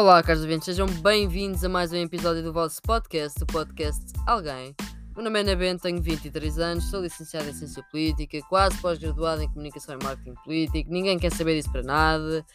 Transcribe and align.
Olá, 0.00 0.22
caros 0.22 0.40
ouvintes, 0.40 0.64
sejam 0.64 0.86
bem-vindos 1.02 1.62
a 1.62 1.68
mais 1.68 1.92
um 1.92 1.96
episódio 1.96 2.42
do 2.42 2.54
vosso 2.54 2.80
podcast, 2.80 3.42
o 3.42 3.46
podcast 3.46 4.02
Alguém. 4.26 4.74
Meu 5.14 5.22
nome 5.22 5.38
é 5.38 5.42
Ana 5.42 5.54
Bento, 5.54 5.82
tenho 5.82 6.00
23 6.00 6.58
anos, 6.58 6.88
sou 6.88 7.02
licenciado 7.02 7.50
em 7.50 7.52
Ciência 7.52 7.82
Política, 7.90 8.40
quase 8.48 8.78
pós-graduado 8.78 9.42
em 9.42 9.48
Comunicação 9.48 9.98
e 10.00 10.02
Marketing 10.02 10.32
Político, 10.42 10.90
ninguém 10.90 11.18
quer 11.18 11.30
saber 11.30 11.54
disso 11.54 11.70
para 11.70 11.82
nada. 11.82 12.46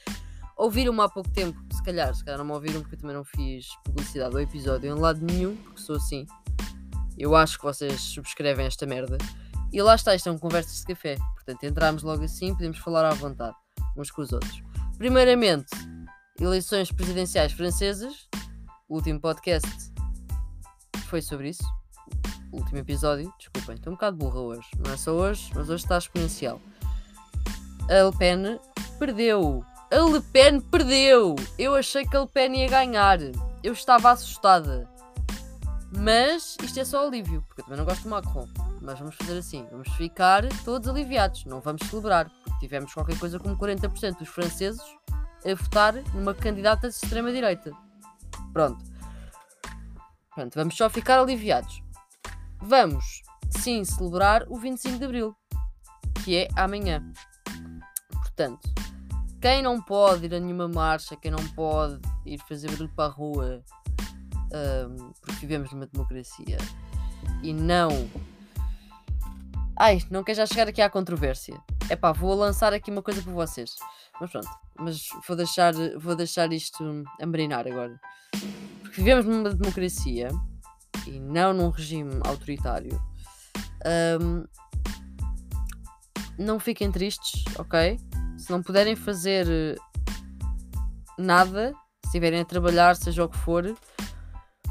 Ouviram-me 0.57 1.02
há 1.02 1.07
pouco 1.07 1.29
tempo, 1.29 1.55
se 1.71 1.84
calhar, 1.84 2.16
se 2.16 2.25
calhar 2.25 2.39
não 2.39 2.45
me 2.45 2.52
ouviram 2.53 2.81
porque 2.81 2.95
eu 2.95 2.99
também 2.99 3.16
não 3.16 3.23
fiz 3.23 3.67
publicidade 3.84 4.34
ao 4.34 4.41
episódio 4.41 4.89
em 4.89 4.99
lado 4.99 5.23
nenhum, 5.23 5.55
porque 5.55 5.81
sou 5.81 5.98
assim. 5.98 6.25
Eu 7.16 7.35
acho 7.35 7.59
que 7.59 7.63
vocês 7.63 8.02
subscrevem 8.02 8.66
esta 8.66 8.88
merda. 8.88 9.20
E 9.71 9.80
lá 9.84 9.93
está, 9.93 10.16
isto 10.16 10.30
é 10.30 10.31
um 10.31 10.39
conversas 10.39 10.80
de 10.80 10.85
café. 10.88 11.16
Portanto, 11.35 11.63
entramos 11.63 12.02
logo 12.02 12.23
assim, 12.23 12.55
podemos 12.55 12.80
falar 12.80 13.05
à 13.05 13.13
vontade, 13.13 13.55
uns 13.95 14.09
com 14.09 14.23
os 14.23 14.34
outros. 14.34 14.63
Primeiramente, 14.98 15.70
eleições 16.39 16.91
presidenciais 16.91 17.53
francesas. 17.53 18.27
O 18.88 18.95
último 18.95 19.20
podcast 19.20 19.67
foi 21.08 21.21
sobre 21.21 21.49
isso. 21.49 21.63
O 22.52 22.58
último 22.58 22.77
episódio, 22.77 23.34
desculpem, 23.38 23.75
estou 23.75 23.91
um 23.91 23.95
bocado 23.95 24.17
burra 24.17 24.39
hoje. 24.39 24.67
Não 24.77 24.94
é 24.94 24.98
só 24.98 25.11
hoje, 25.11 25.52
mas 25.53 25.70
hoje 25.70 25.84
está 25.84 25.98
exponencial. 25.98 26.61
A 27.89 28.03
Le 28.03 28.17
Pen 28.17 28.59
perdeu. 28.98 29.63
A 29.91 30.11
Le 30.11 30.21
Pen 30.21 30.59
perdeu! 30.59 31.35
Eu 31.58 31.75
achei 31.75 32.05
que 32.05 32.16
a 32.16 32.21
Le 32.21 32.27
Pen 32.27 32.55
ia 32.55 32.67
ganhar. 32.67 33.20
Eu 33.63 33.73
estava 33.73 34.11
assustada. 34.11 34.89
Mas 35.97 36.58
isto 36.61 36.80
é 36.80 36.86
só 36.86 37.08
alívio, 37.08 37.44
porque 37.47 37.61
eu 37.61 37.66
também 37.66 37.80
não 37.80 37.86
gosto 37.86 38.03
do 38.03 38.09
Macron. 38.09 38.47
Mas 38.81 38.99
vamos 38.99 39.16
fazer 39.16 39.38
assim: 39.38 39.66
vamos 39.72 39.89
ficar 39.95 40.44
todos 40.63 40.88
aliviados, 40.88 41.45
não 41.45 41.61
vamos 41.61 41.88
celebrar, 41.88 42.30
porque 42.44 42.59
tivemos 42.59 42.94
qualquer 42.94 43.17
coisa 43.17 43.39
como 43.39 43.58
40% 43.58 44.19
dos 44.19 44.28
franceses 44.28 44.83
a 45.45 45.55
votar 45.55 45.93
numa 46.13 46.33
candidata 46.33 46.89
de 46.89 46.95
extrema-direita. 46.95 47.71
Pronto. 48.51 48.83
Pronto, 50.33 50.55
vamos 50.55 50.75
só 50.75 50.89
ficar 50.89 51.19
aliviados. 51.19 51.81
Vamos, 52.59 53.21
sim, 53.59 53.85
celebrar 53.85 54.45
o 54.49 54.57
25 54.57 54.97
de 54.97 55.05
Abril, 55.05 55.35
que 56.23 56.35
é 56.35 56.47
amanhã. 56.55 57.03
Portanto, 58.11 58.67
quem 59.39 59.61
não 59.61 59.81
pode 59.81 60.25
ir 60.25 60.33
a 60.33 60.39
nenhuma 60.39 60.67
marcha, 60.67 61.16
quem 61.16 61.31
não 61.31 61.47
pode 61.49 61.99
ir 62.25 62.39
fazer 62.47 62.69
barulho 62.71 62.91
para 62.95 63.05
a 63.05 63.13
rua, 63.13 63.63
um, 64.51 65.13
porque 65.21 65.41
vivemos 65.41 65.71
numa 65.71 65.85
democracia, 65.85 66.57
e 67.43 67.53
não. 67.53 68.09
Ai, 69.77 70.01
não 70.09 70.23
quer 70.23 70.35
já 70.35 70.45
chegar 70.45 70.67
aqui 70.67 70.81
à 70.81 70.89
controvérsia. 70.89 71.55
É 71.89 71.95
pá, 71.95 72.11
vou 72.11 72.33
lançar 72.33 72.73
aqui 72.73 72.89
uma 72.89 73.01
coisa 73.01 73.21
para 73.21 73.33
vocês. 73.33 73.75
Mas 74.19 74.31
pronto, 74.31 74.49
mas 74.80 75.08
vou 75.27 75.35
deixar, 75.35 75.73
vou 75.97 76.16
deixar 76.16 76.52
isto 76.53 77.03
a 77.19 77.25
marinar 77.25 77.67
agora. 77.67 77.99
Porque 78.81 79.02
vivemos 79.02 79.25
numa 79.25 79.53
democracia 79.53 80.30
e 81.05 81.19
não 81.19 81.53
num 81.53 81.69
regime 81.69 82.19
autoritário. 82.25 83.02
Um, 84.22 84.45
não 86.38 86.59
fiquem 86.59 86.91
tristes, 86.91 87.44
ok? 87.57 87.99
Se 88.38 88.52
não 88.52 88.61
puderem 88.61 88.95
fazer 88.95 89.47
nada, 91.17 91.72
se 91.72 92.07
estiverem 92.07 92.41
a 92.41 92.45
trabalhar, 92.45 92.95
seja 92.95 93.23
o 93.23 93.29
que 93.29 93.38
for, 93.38 93.66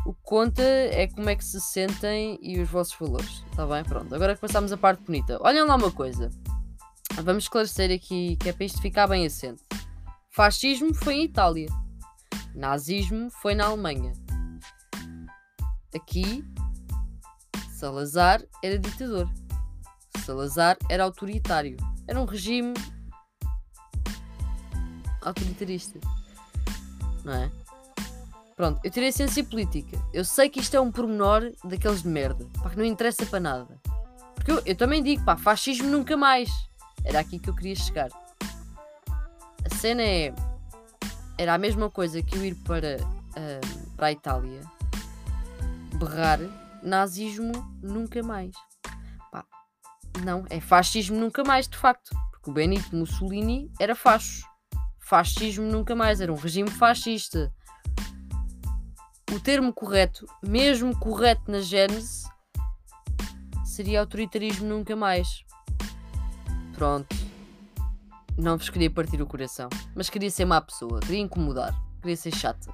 o 0.05 0.13
que 0.13 0.21
conta 0.23 0.63
é 0.63 1.07
como 1.07 1.31
é 1.31 1.37
que 1.37 1.45
se 1.45 1.61
sentem 1.61 2.39
e 2.43 2.61
os 2.61 2.69
vossos 2.69 2.95
valores. 2.99 3.43
Está 3.51 3.67
bem? 3.67 3.83
Pronto. 3.85 4.15
Agora 4.15 4.37
passamos 4.37 4.71
a 4.73 4.77
parte 4.77 5.03
bonita. 5.03 5.39
Olhem 5.41 5.65
lá 5.65 5.77
uma 5.77 5.91
coisa. 5.91 6.31
Vamos 7.23 7.45
esclarecer 7.45 7.91
aqui 7.91 8.37
que 8.37 8.49
é 8.49 8.53
para 8.53 8.65
isto 8.65 8.83
ficar 8.83 9.07
bem 9.07 9.25
assente. 9.25 9.63
Fascismo 10.31 10.93
foi 10.93 11.15
em 11.15 11.25
Itália. 11.25 11.69
Nazismo 12.55 13.31
foi 13.31 13.55
na 13.55 13.67
Alemanha. 13.67 14.13
Aqui, 15.95 16.45
Salazar 17.71 18.43
era 18.63 18.79
ditador. 18.79 19.31
Salazar 20.25 20.77
era 20.89 21.05
autoritário. 21.05 21.77
Era 22.09 22.21
um 22.21 22.25
regime 22.25 22.75
autoritarista. 25.23 25.99
Não 27.25 27.33
é? 27.33 27.51
Pronto, 28.57 28.81
eu 28.85 28.91
tirei 28.91 29.11
ciência 29.13 29.43
política. 29.45 29.99
Eu 30.13 30.25
sei 30.25 30.49
que 30.49 30.61
isto 30.61 30.77
é 30.77 30.81
um 30.81 30.91
pormenor 30.93 31.53
daqueles 31.65 32.03
de 32.03 32.09
merda. 32.09 32.47
Pá, 32.63 32.71
que 32.71 32.77
não 32.77 32.85
interessa 32.85 33.27
para 33.27 33.41
nada. 33.41 33.81
Porque 34.35 34.51
eu, 34.51 34.63
eu 34.65 34.77
também 34.77 35.03
digo, 35.03 35.25
pá, 35.25 35.37
fascismo 35.37 35.89
nunca 35.89 36.17
mais. 36.17 36.51
Era 37.05 37.21
aqui 37.21 37.39
que 37.39 37.51
eu 37.51 37.55
queria 37.55 37.77
chegar. 37.77 38.11
A 39.65 39.75
cena 39.77 40.03
é. 40.03 40.35
Era 41.37 41.55
a 41.55 41.59
mesma 41.59 41.91
coisa 41.91 42.23
que 42.23 42.37
eu 42.37 42.45
ir 42.45 42.55
para, 42.55 42.99
uh, 43.03 43.91
para 43.97 44.07
a 44.07 44.13
Itália 44.13 44.61
berrar 45.95 46.39
nazismo 46.83 47.53
nunca 47.83 48.23
mais. 48.23 48.55
Pá, 49.33 49.45
não, 50.23 50.45
é 50.51 50.61
fascismo 50.61 51.19
nunca 51.19 51.43
mais, 51.43 51.67
de 51.67 51.77
facto. 51.77 52.15
Porque 52.31 52.51
o 52.51 52.53
Benito 52.53 52.95
Mussolini 52.95 53.71
era 53.81 53.95
facho. 53.95 54.47
Fascismo 55.01 55.65
nunca 55.65 55.95
mais, 55.95 56.21
era 56.21 56.33
um 56.33 56.37
regime 56.37 56.71
fascista. 56.71 57.53
O 59.33 59.41
termo 59.41 59.73
correto, 59.73 60.27
mesmo 60.43 60.97
correto 60.99 61.51
na 61.51 61.61
gênese, 61.61 62.25
seria 63.65 64.01
autoritarismo 64.01 64.69
nunca 64.69 64.95
mais. 64.95 65.45
Pronto. 66.75 67.15
Não 68.37 68.59
vos 68.59 68.69
queria 68.69 68.91
partir 68.91 69.23
o 69.23 69.27
coração. 69.27 69.69
Mas 69.95 70.11
queria 70.11 70.31
ser 70.31 70.45
má 70.45 70.61
pessoa. 70.61 71.01
Queria 71.01 71.21
incomodar. 71.21 71.73
Queria 72.01 72.17
ser 72.17 72.35
chata. 72.35 72.73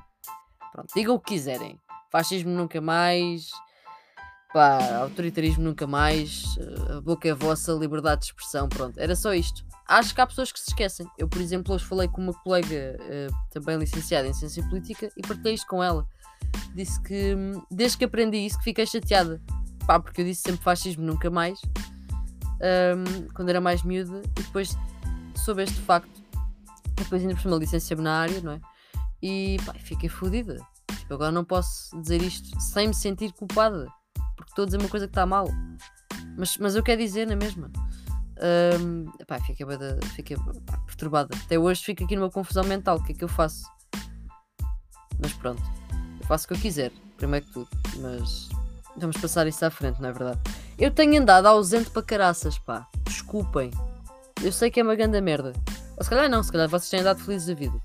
Pronto. 0.73 0.89
Digam 0.95 1.15
o 1.15 1.21
que 1.21 1.35
quiserem. 1.35 1.79
Fascismo 2.11 2.51
nunca 2.51 2.81
mais. 2.81 3.51
Pá, 4.55 5.01
autoritarismo 5.03 5.63
nunca 5.63 5.87
mais. 5.87 6.57
Eh, 6.59 6.97
a 6.97 7.01
boca 7.01 7.29
é 7.29 7.35
vossa, 7.35 7.73
liberdade 7.73 8.23
de 8.23 8.27
expressão. 8.29 8.69
Pronto. 8.69 8.99
Era 8.99 9.15
só 9.15 9.35
isto. 9.35 9.65
Acho 9.87 10.15
que 10.15 10.21
há 10.21 10.27
pessoas 10.27 10.51
que 10.51 10.59
se 10.59 10.71
esquecem. 10.71 11.07
Eu, 11.19 11.29
por 11.29 11.41
exemplo, 11.41 11.75
hoje 11.75 11.85
falei 11.85 12.09
com 12.09 12.23
uma 12.23 12.35
colega 12.43 12.97
uh, 12.99 13.35
também 13.51 13.77
licenciada 13.77 14.29
em 14.29 14.33
Ciência 14.33 14.63
Política 14.69 15.11
e 15.17 15.21
partilhei 15.21 15.55
isto 15.55 15.67
com 15.67 15.83
ela. 15.83 16.07
Disse 16.75 17.01
que 17.03 17.35
hum, 17.35 17.63
desde 17.71 17.99
que 17.99 18.05
aprendi 18.05 18.39
isso 18.39 18.57
que 18.59 18.65
fiquei 18.65 18.87
chateada. 18.87 19.43
Pá, 19.87 19.99
porque 19.99 20.21
eu 20.21 20.25
disse 20.25 20.43
sempre 20.43 20.63
fascismo 20.63 21.05
nunca 21.05 21.29
mais 21.29 21.61
um, 22.61 23.29
quando 23.35 23.49
era 23.49 23.61
mais 23.61 23.83
miúda, 23.83 24.23
e 24.39 24.43
depois 24.43 24.77
soube 25.37 25.63
este 25.63 25.81
facto. 25.81 26.21
Depois 26.97 27.23
ainda 27.23 27.35
por 27.35 27.41
cima 27.41 27.57
licenciei-me 27.57 28.03
na 28.03 28.21
área, 28.21 28.41
não 28.43 28.53
é? 28.53 28.61
E 29.23 29.57
pá, 29.65 29.75
fiquei 29.75 30.09
fodida. 30.09 30.57
Tipo, 30.99 31.15
agora 31.15 31.33
não 31.33 31.45
posso 31.45 31.99
dizer 32.01 32.23
isto 32.23 32.61
sem 32.61 32.89
me 32.89 32.95
sentir 32.95 33.33
culpada, 33.33 33.87
porque 34.37 34.51
estou 34.51 34.63
a 34.65 34.67
dizer 34.67 34.79
uma 34.79 34.89
coisa 34.89 35.07
que 35.07 35.13
está 35.13 35.25
mal. 35.25 35.49
Mas, 36.37 36.57
mas 36.59 36.77
eu 36.77 36.83
quero 36.83 37.01
dizer 37.01 37.27
na 37.27 37.37
mesma. 37.37 37.71
Um, 38.81 39.05
pá, 39.27 39.39
fiquei, 39.41 39.67
fiquei 40.15 40.37
pá, 40.67 40.79
perturbada. 40.87 41.35
Até 41.45 41.59
hoje 41.59 41.83
fico 41.85 42.05
aqui 42.05 42.17
numa 42.17 42.31
confusão 42.31 42.65
mental. 42.65 42.97
O 42.97 43.03
que 43.03 43.13
é 43.13 43.15
que 43.15 43.25
eu 43.25 43.29
faço? 43.29 43.65
Mas 45.21 45.33
pronto, 45.35 45.63
eu 46.21 46.27
faço 46.27 46.45
o 46.47 46.49
que 46.49 46.55
eu 46.55 46.59
quiser, 46.59 46.93
primeiro 47.17 47.47
que 47.47 47.53
tudo. 47.53 47.69
Mas 47.99 48.49
vamos 48.97 49.17
passar 49.19 49.47
isso 49.47 49.65
à 49.65 49.71
frente, 49.71 50.01
não 50.01 50.09
é 50.09 50.13
verdade? 50.13 50.41
Eu 50.81 50.91
tenho 50.91 51.21
andado 51.21 51.45
ausente 51.45 51.91
para 51.91 52.03
caraças, 52.03 52.59
pá. 52.59 52.89
Desculpem. 53.05 53.71
Eu 54.43 54.51
sei 54.51 54.71
que 54.71 54.81
é 54.81 54.83
uma 54.83 54.95
grande 54.95 55.21
merda. 55.21 55.53
Ou 55.99 56.03
se 56.03 56.09
calhar 56.09 56.27
não, 56.27 56.43
se 56.43 56.51
calhar 56.51 56.71
vocês 56.71 56.89
têm 56.89 57.01
andado 57.01 57.21
felizes 57.23 57.49
da 57.49 57.55
vida. 57.55 57.79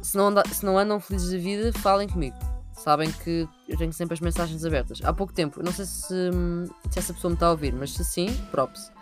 Se 0.00 0.16
não, 0.16 0.28
anda, 0.28 0.44
se 0.48 0.64
não 0.64 0.78
andam 0.78 1.00
felizes 1.00 1.32
da 1.32 1.38
vida, 1.38 1.72
falem 1.80 2.08
comigo. 2.08 2.36
Sabem 2.72 3.10
que 3.10 3.48
eu 3.68 3.76
tenho 3.76 3.92
sempre 3.92 4.14
as 4.14 4.20
mensagens 4.20 4.64
abertas. 4.64 5.00
Há 5.02 5.12
pouco 5.12 5.32
tempo, 5.32 5.60
não 5.60 5.72
sei 5.72 5.86
se, 5.86 6.30
se 6.88 6.98
essa 7.00 7.12
pessoa 7.12 7.30
me 7.30 7.34
está 7.34 7.48
a 7.48 7.50
ouvir, 7.50 7.72
mas 7.72 7.90
se 7.90 8.04
sim, 8.04 8.32
props. 8.52 8.92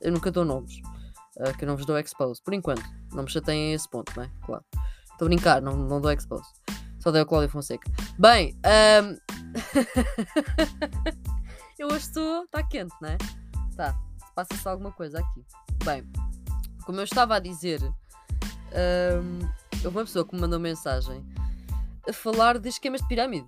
Eu 0.00 0.10
nunca 0.10 0.30
dou 0.30 0.46
nomes. 0.46 0.80
Uh, 1.36 1.54
que 1.58 1.64
eu 1.64 1.68
não 1.68 1.76
vos 1.76 1.84
dou 1.84 1.98
expose. 1.98 2.40
Por 2.42 2.54
enquanto. 2.54 2.84
Não 3.12 3.24
me 3.24 3.30
chateiem 3.30 3.72
a 3.72 3.74
esse 3.74 3.86
ponto, 3.90 4.10
não 4.16 4.24
é? 4.24 4.30
Claro. 4.46 4.64
Estou 5.12 5.26
a 5.26 5.28
brincar, 5.28 5.60
não, 5.60 5.76
não 5.76 6.00
dou 6.00 6.10
expose. 6.10 6.48
Só 7.00 7.10
dei 7.10 7.20
ao 7.20 7.26
Cláudio 7.26 7.50
Fonseca. 7.50 7.86
Bem, 8.18 8.56
um... 8.64 9.18
eu 11.78 11.88
hoje 11.88 12.06
estou. 12.06 12.44
Está 12.44 12.62
quente, 12.62 12.94
não 13.00 13.08
é? 13.08 13.18
Tá. 13.76 13.98
Passa-se 14.34 14.66
alguma 14.68 14.92
coisa 14.92 15.20
aqui. 15.20 15.44
Bem, 15.84 16.04
como 16.84 17.00
eu 17.00 17.04
estava 17.04 17.36
a 17.36 17.38
dizer, 17.38 17.80
um, 17.82 19.38
houve 19.84 19.98
uma 19.98 20.04
pessoa 20.04 20.26
que 20.26 20.34
me 20.34 20.40
mandou 20.40 20.58
mensagem 20.58 21.24
a 22.08 22.12
falar 22.12 22.58
de 22.58 22.68
esquemas 22.68 23.00
de 23.00 23.08
pirâmide. 23.08 23.46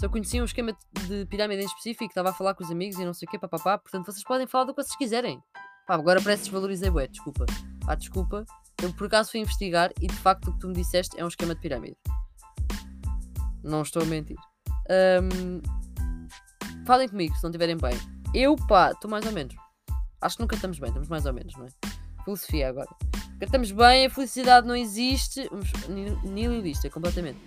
Eu 0.00 0.10
conhecia 0.10 0.42
um 0.42 0.44
esquema 0.44 0.76
de 1.06 1.24
pirâmide 1.26 1.62
em 1.62 1.66
específico, 1.66 2.04
estava 2.04 2.30
a 2.30 2.32
falar 2.32 2.54
com 2.54 2.62
os 2.62 2.70
amigos 2.70 2.98
e 2.98 3.04
não 3.04 3.14
sei 3.14 3.26
o 3.26 3.30
quê, 3.30 3.38
papapá. 3.38 3.78
Portanto, 3.78 4.04
vocês 4.04 4.22
podem 4.22 4.46
falar 4.46 4.64
do 4.64 4.74
que 4.74 4.82
vocês 4.82 4.96
quiserem. 4.96 5.42
Pá, 5.86 5.94
agora 5.94 6.20
parece 6.20 6.42
que 6.42 6.50
desvalorizei, 6.50 6.90
desculpa. 7.08 7.46
Ah, 7.86 7.94
desculpa. 7.94 8.44
Eu 8.82 8.92
por 8.92 9.06
acaso 9.06 9.30
fui 9.30 9.40
investigar 9.40 9.90
e 10.00 10.06
de 10.06 10.16
facto 10.16 10.48
o 10.48 10.52
que 10.52 10.58
tu 10.58 10.68
me 10.68 10.74
disseste 10.74 11.18
é 11.18 11.24
um 11.24 11.28
esquema 11.28 11.54
de 11.54 11.60
pirâmide. 11.62 11.96
Não 13.62 13.82
estou 13.82 14.02
a 14.02 14.04
mentir. 14.04 14.36
Um, 14.90 15.62
falem 16.86 17.08
comigo 17.08 17.34
se 17.34 17.42
não 17.42 17.50
estiverem 17.50 17.76
bem. 17.76 17.98
Eu, 18.32 18.56
pá, 18.56 18.92
estou 18.92 19.10
mais 19.10 19.26
ou 19.26 19.32
menos. 19.32 19.54
Acho 20.20 20.36
que 20.36 20.42
nunca 20.42 20.54
estamos 20.54 20.78
bem, 20.78 20.88
estamos 20.88 21.08
mais 21.08 21.26
ou 21.26 21.32
menos, 21.32 21.54
não 21.56 21.66
é? 21.66 21.68
Filosofia 22.24 22.68
agora. 22.68 22.88
Estamos 23.40 23.70
bem, 23.70 24.06
a 24.06 24.10
felicidade 24.10 24.66
não 24.66 24.74
existe. 24.74 25.48
Nihilista, 26.24 26.88
completamente. 26.88 27.38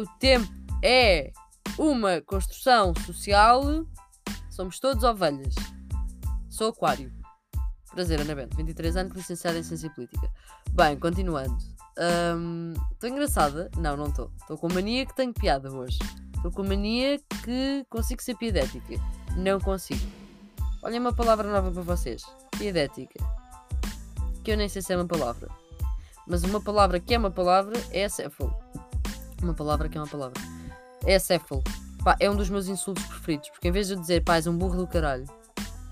O 0.00 0.18
tempo 0.18 0.50
é 0.82 1.30
uma 1.78 2.20
construção 2.22 2.94
social. 3.04 3.62
Somos 4.50 4.80
todos 4.80 5.04
ovelhas. 5.04 5.54
Sou 6.48 6.70
aquário. 6.70 7.12
Prazer, 7.90 8.20
Ana 8.20 8.34
Bento. 8.34 8.56
23 8.56 8.96
anos, 8.96 9.16
licenciada 9.16 9.58
em 9.58 9.62
Ciência 9.62 9.90
Política. 9.90 10.30
Bem, 10.72 10.98
continuando. 10.98 11.56
Estou 12.92 13.10
um, 13.10 13.12
engraçada? 13.12 13.70
Não, 13.76 13.96
não 13.96 14.06
estou. 14.06 14.30
Estou 14.40 14.58
com 14.58 14.72
mania 14.72 15.06
que 15.06 15.14
tenho 15.14 15.32
piada 15.32 15.72
hoje. 15.72 15.98
Estou 16.36 16.52
com 16.52 16.62
mania 16.62 17.18
que 17.44 17.84
consigo 17.90 18.22
ser 18.22 18.36
piedética. 18.36 18.94
Não 19.36 19.58
consigo. 19.60 20.06
Olha 20.82 21.00
uma 21.00 21.12
palavra 21.12 21.50
nova 21.50 21.70
para 21.72 21.82
vocês. 21.82 22.22
Piedética. 22.56 23.18
Que 24.44 24.52
eu 24.52 24.56
nem 24.56 24.68
sei 24.68 24.82
se 24.82 24.92
é 24.92 24.96
uma 24.96 25.06
palavra. 25.06 25.48
Mas 26.26 26.44
uma 26.44 26.60
palavra 26.60 27.00
que 27.00 27.14
é 27.14 27.18
uma 27.18 27.30
palavra 27.30 27.74
é 27.90 28.04
acéfalo. 28.04 28.54
Uma 29.42 29.54
palavra 29.54 29.88
que 29.88 29.98
é 29.98 30.00
uma 30.00 30.06
palavra. 30.06 30.40
É 31.04 31.16
acéfalo. 31.16 31.62
Pá, 32.04 32.16
é 32.20 32.30
um 32.30 32.36
dos 32.36 32.48
meus 32.48 32.68
insultos 32.68 33.04
preferidos. 33.04 33.50
Porque 33.50 33.68
em 33.68 33.72
vez 33.72 33.88
de 33.88 33.94
eu 33.94 34.00
dizer, 34.00 34.22
pá, 34.22 34.36
és 34.36 34.46
um 34.46 34.56
burro 34.56 34.76
do 34.76 34.86
caralho, 34.86 35.26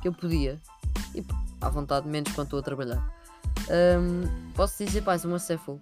que 0.01 0.07
eu 0.07 0.13
podia, 0.13 0.61
e 1.15 1.25
à 1.61 1.69
vontade, 1.69 2.07
menos 2.07 2.33
quando 2.33 2.47
estou 2.47 2.61
a 2.61 2.63
trabalhar, 2.63 3.05
um, 3.99 4.53
posso 4.55 4.85
dizer, 4.85 5.03
pá, 5.03 5.13
és 5.13 5.25
um 5.25 5.35
acéfalo. 5.35 5.81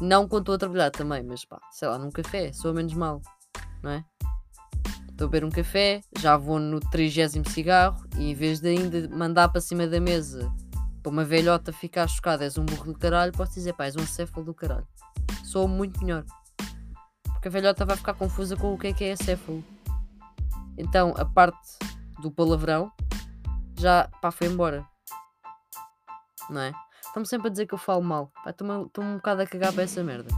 Não 0.00 0.26
quando 0.26 0.44
estou 0.44 0.54
a 0.54 0.58
trabalhar 0.58 0.90
também, 0.90 1.22
mas 1.22 1.44
pá, 1.44 1.60
sei 1.70 1.88
lá, 1.88 1.98
num 1.98 2.10
café, 2.10 2.52
sou 2.54 2.72
menos 2.72 2.94
mal, 2.94 3.20
não 3.82 3.90
é? 3.90 4.04
Estou 5.10 5.26
a 5.26 5.30
beber 5.30 5.44
um 5.44 5.50
café, 5.50 6.00
já 6.18 6.36
vou 6.36 6.58
no 6.58 6.80
30 6.80 7.50
cigarro 7.50 8.02
e 8.16 8.30
em 8.30 8.34
vez 8.34 8.60
de 8.60 8.68
ainda 8.68 9.08
mandar 9.08 9.48
para 9.48 9.60
cima 9.60 9.86
da 9.86 10.00
mesa 10.00 10.50
para 11.02 11.10
uma 11.10 11.24
velhota 11.24 11.72
ficar 11.72 12.06
chocada, 12.06 12.44
és 12.44 12.58
um 12.58 12.64
burro 12.64 12.92
do 12.92 12.98
caralho, 12.98 13.32
posso 13.32 13.54
dizer, 13.54 13.72
pá, 13.72 13.86
és 13.86 13.96
um 13.96 14.02
acéfalo 14.02 14.44
do 14.44 14.54
caralho. 14.54 14.86
Sou 15.44 15.66
muito 15.66 16.00
melhor. 16.00 16.24
Porque 17.24 17.48
a 17.48 17.50
velhota 17.50 17.86
vai 17.86 17.96
ficar 17.96 18.14
confusa 18.14 18.56
com 18.56 18.74
o 18.74 18.78
que 18.78 18.88
é 18.88 18.92
que 18.92 19.04
é 19.04 19.12
acéfalo. 19.12 19.64
Então, 20.76 21.14
a 21.16 21.24
parte 21.24 21.78
do 22.20 22.30
palavrão 22.30 22.92
já, 23.78 24.08
pá, 24.20 24.30
foi 24.30 24.46
embora. 24.46 24.86
Não 26.50 26.60
é? 26.60 26.72
Estão-me 27.04 27.26
sempre 27.26 27.48
a 27.48 27.50
dizer 27.50 27.66
que 27.66 27.74
eu 27.74 27.78
falo 27.78 28.02
mal. 28.02 28.30
Estou-me 28.46 28.90
um 28.98 29.16
bocado 29.16 29.42
a 29.42 29.46
cagar 29.46 29.72
para 29.72 29.84
essa 29.84 30.02
merda. 30.04 30.28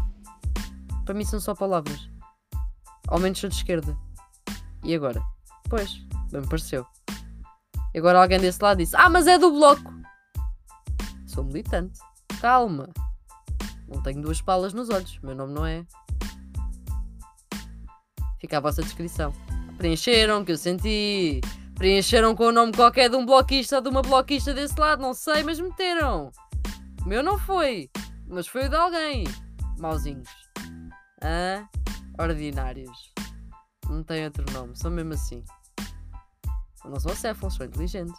Para 1.04 1.14
mim 1.14 1.24
são 1.24 1.40
só 1.40 1.54
palavras. 1.54 2.11
Ao 3.12 3.18
menos 3.18 3.38
sou 3.38 3.50
de 3.50 3.56
esquerda. 3.56 3.94
E 4.82 4.94
agora? 4.94 5.22
Pois, 5.68 5.98
bem 6.30 6.40
me 6.40 6.48
pareceu. 6.48 6.86
E 7.92 7.98
agora 7.98 8.22
alguém 8.22 8.40
desse 8.40 8.62
lado 8.62 8.78
disse: 8.78 8.96
Ah, 8.96 9.10
mas 9.10 9.26
é 9.26 9.38
do 9.38 9.52
bloco! 9.52 9.92
Sou 11.26 11.44
militante. 11.44 12.00
Calma. 12.40 12.88
Não 13.86 14.02
tenho 14.02 14.22
duas 14.22 14.40
palas 14.40 14.72
nos 14.72 14.88
olhos. 14.88 15.18
Meu 15.22 15.34
nome 15.34 15.52
não 15.52 15.66
é. 15.66 15.84
Fica 18.40 18.56
a 18.56 18.60
vossa 18.60 18.82
descrição. 18.82 19.30
Preencheram, 19.76 20.42
que 20.42 20.52
eu 20.52 20.56
senti. 20.56 21.42
Preencheram 21.74 22.34
com 22.34 22.44
o 22.44 22.52
nome 22.52 22.72
qualquer 22.72 23.10
de 23.10 23.16
um 23.16 23.26
bloquista 23.26 23.76
ou 23.76 23.82
de 23.82 23.90
uma 23.90 24.00
bloquista 24.00 24.54
desse 24.54 24.80
lado, 24.80 25.02
não 25.02 25.12
sei, 25.12 25.42
mas 25.42 25.60
meteram. 25.60 26.30
O 27.04 27.08
meu 27.08 27.22
não 27.22 27.38
foi, 27.38 27.90
mas 28.26 28.46
foi 28.46 28.68
o 28.68 28.70
de 28.70 28.76
alguém. 28.76 29.24
Mauzinhos. 29.78 30.30
Hã? 31.22 31.68
Ordinários. 32.22 33.12
Não 33.88 34.02
tem 34.04 34.24
outro 34.24 34.44
nome, 34.52 34.76
são 34.76 34.92
mesmo 34.92 35.12
assim. 35.12 35.44
Não 36.84 37.00
são 37.00 37.10
acéfalos, 37.10 37.56
são 37.56 37.66
inteligentes. 37.66 38.14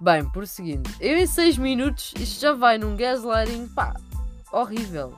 Bem, 0.00 0.28
prosseguindo. 0.28 0.90
Eu 1.00 1.16
em 1.16 1.26
6 1.26 1.56
minutos, 1.56 2.12
isto 2.18 2.40
já 2.40 2.52
vai 2.52 2.78
num 2.78 2.96
gaslighting, 2.96 3.68
pá, 3.68 3.94
horrível. 4.52 5.16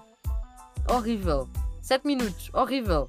Horrível. 0.89 1.49
7 1.81 2.07
minutos, 2.07 2.51
horrível. 2.53 3.09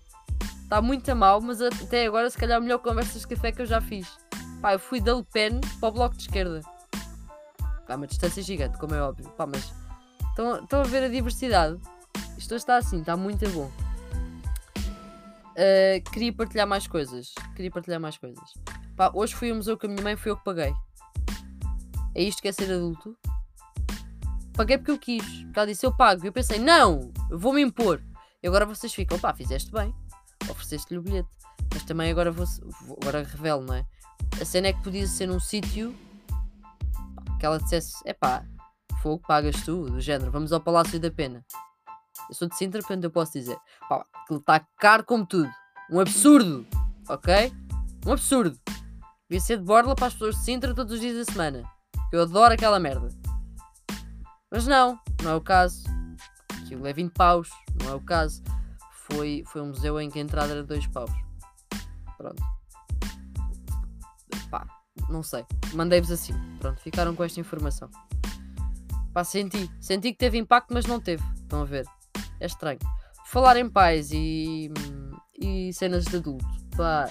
Está 0.63 0.81
muito 0.81 1.09
a 1.11 1.15
mal, 1.15 1.41
mas 1.41 1.61
até 1.61 2.05
agora 2.05 2.29
se 2.29 2.37
calhar 2.37 2.57
a 2.57 2.61
melhor 2.61 2.79
conversa 2.79 3.19
de 3.19 3.27
café 3.27 3.51
que 3.51 3.61
eu 3.61 3.65
já 3.65 3.81
fiz. 3.81 4.07
Pá, 4.61 4.73
eu 4.73 4.79
fui 4.79 5.01
da 5.01 5.13
Le 5.13 5.23
Pen 5.23 5.59
para 5.79 5.89
o 5.89 5.91
bloco 5.91 6.15
de 6.15 6.21
esquerda. 6.21 6.61
Há 7.87 7.95
uma 7.95 8.07
distância 8.07 8.41
gigante, 8.41 8.77
como 8.77 8.95
é 8.95 9.01
óbvio. 9.01 9.29
Pá, 9.31 9.45
mas 9.45 9.73
estão, 10.29 10.63
estão 10.63 10.79
a 10.79 10.85
ver 10.85 11.03
a 11.03 11.09
diversidade. 11.09 11.77
Isto 12.37 12.55
está 12.55 12.77
assim, 12.77 13.01
está 13.01 13.17
muito 13.17 13.49
bom. 13.49 13.69
Uh, 15.51 16.12
queria 16.12 16.33
partilhar 16.33 16.68
mais 16.68 16.88
coisas. 16.88 17.33
Queria 17.56 17.71
partilhar 17.71 18.00
mais 18.00 18.18
coisas. 18.18 18.53
Pá, 18.95 19.12
hoje 19.13 19.36
fui 19.36 19.50
ao 19.50 19.57
museu 19.57 19.77
com 19.77 19.88
a 19.88 19.89
minha 19.89 20.03
mãe, 20.03 20.15
foi 20.15 20.31
eu 20.31 20.38
que 20.38 20.44
paguei. 20.44 20.74
É 22.15 22.24
isto 22.24 22.42
que 22.42 22.48
é 22.48 22.51
ser 22.51 22.71
adulto? 22.71 23.18
Paguei 24.53 24.77
porque 24.77 24.92
eu 24.92 25.00
quis. 25.00 25.25
Porque 25.44 25.59
ela 25.59 25.68
disse, 25.68 25.86
eu 25.86 25.95
pago. 25.95 26.24
E 26.24 26.27
eu 26.27 26.33
pensei, 26.33 26.59
não, 26.59 27.12
vou-me 27.30 27.62
impor. 27.62 28.01
E 28.44 28.48
agora 28.48 28.65
vocês 28.65 28.94
ficam, 28.94 29.19
pá, 29.19 29.33
fizeste 29.33 29.71
bem. 29.71 29.94
Ofereceste-lhe 30.50 31.00
o 31.00 31.01
bilhete. 31.01 31.30
Mas 31.74 31.83
também 31.83 32.12
agora 32.12 32.31
vou, 32.31 32.45
agora 33.01 33.24
revelo, 33.24 33.63
não 33.63 33.75
é? 33.75 33.86
A 34.39 34.45
cena 34.45 34.68
é 34.68 34.74
que 34.74 34.81
podia 34.81 35.07
ser 35.07 35.27
num 35.27 35.39
sítio 35.39 35.95
que 37.39 37.45
ela 37.45 37.57
dissesse, 37.57 37.98
é 38.06 38.13
pá, 38.13 38.45
fogo, 39.01 39.24
pagas 39.27 39.63
tu, 39.63 39.89
do 39.89 40.00
género, 40.00 40.31
vamos 40.31 40.53
ao 40.53 40.59
Palácio 40.59 41.00
da 41.00 41.09
Pena. 41.09 41.44
Eu 42.29 42.35
sou 42.35 42.47
de 42.47 42.56
Sintra, 42.56 42.81
portanto 42.81 43.03
eu 43.03 43.12
posso 43.12 43.33
dizer, 43.33 43.57
pá, 43.88 44.06
aquilo 44.13 44.39
está 44.39 44.59
caro 44.77 45.03
como 45.03 45.25
tudo. 45.25 45.50
Um 45.89 46.00
absurdo, 46.00 46.65
ok? 47.09 47.51
Um 48.06 48.13
absurdo. 48.13 48.57
Devia 49.29 49.41
ser 49.41 49.57
de 49.57 49.63
borla 49.63 49.95
para 49.95 50.07
as 50.07 50.13
pessoas 50.13 50.35
de 50.35 50.44
Sintra 50.44 50.73
todos 50.73 50.94
os 50.94 51.00
dias 51.00 51.25
da 51.25 51.31
semana. 51.31 51.63
Eu 52.12 52.21
adoro 52.21 52.53
aquela 52.53 52.79
merda. 52.79 53.09
Mas 54.51 54.68
não, 54.68 55.00
não 55.23 55.31
é 55.31 55.35
o 55.35 55.41
caso. 55.41 55.83
Aquilo 56.57 56.85
é 56.85 56.94
20 56.94 57.13
paus, 57.13 57.50
não 57.81 57.91
é 57.91 57.95
o 57.95 58.01
caso. 58.01 58.44
Foi, 58.91 59.44
foi 59.47 59.62
um 59.62 59.67
museu 59.67 60.00
em 60.00 60.09
que 60.09 60.19
a 60.19 60.21
entrada 60.21 60.51
era 60.51 60.63
2 60.63 60.88
paus. 60.88 61.12
Pronto. 62.17 62.44
Pá, 64.50 64.67
não 65.09 65.24
sei. 65.24 65.45
Mandei-vos 65.74 66.12
assim. 66.12 66.33
Pronto, 66.59 66.79
ficaram 66.81 67.15
com 67.15 67.24
esta 67.24 67.39
informação. 67.39 67.89
Pá, 69.13 69.24
senti. 69.24 69.69
Senti 69.79 70.12
que 70.12 70.17
teve 70.17 70.38
impacto, 70.38 70.74
mas 70.74 70.85
não 70.85 71.00
teve. 71.00 71.24
Estão 71.35 71.62
a 71.62 71.65
ver? 71.65 71.85
É 72.41 72.47
estranho. 72.47 72.79
Falar 73.27 73.55
em 73.55 73.69
pais 73.69 74.11
e, 74.11 74.69
e 75.39 75.71
cenas 75.73 76.05
de 76.05 76.17
adulto. 76.17 76.45
Pá, 76.75 77.09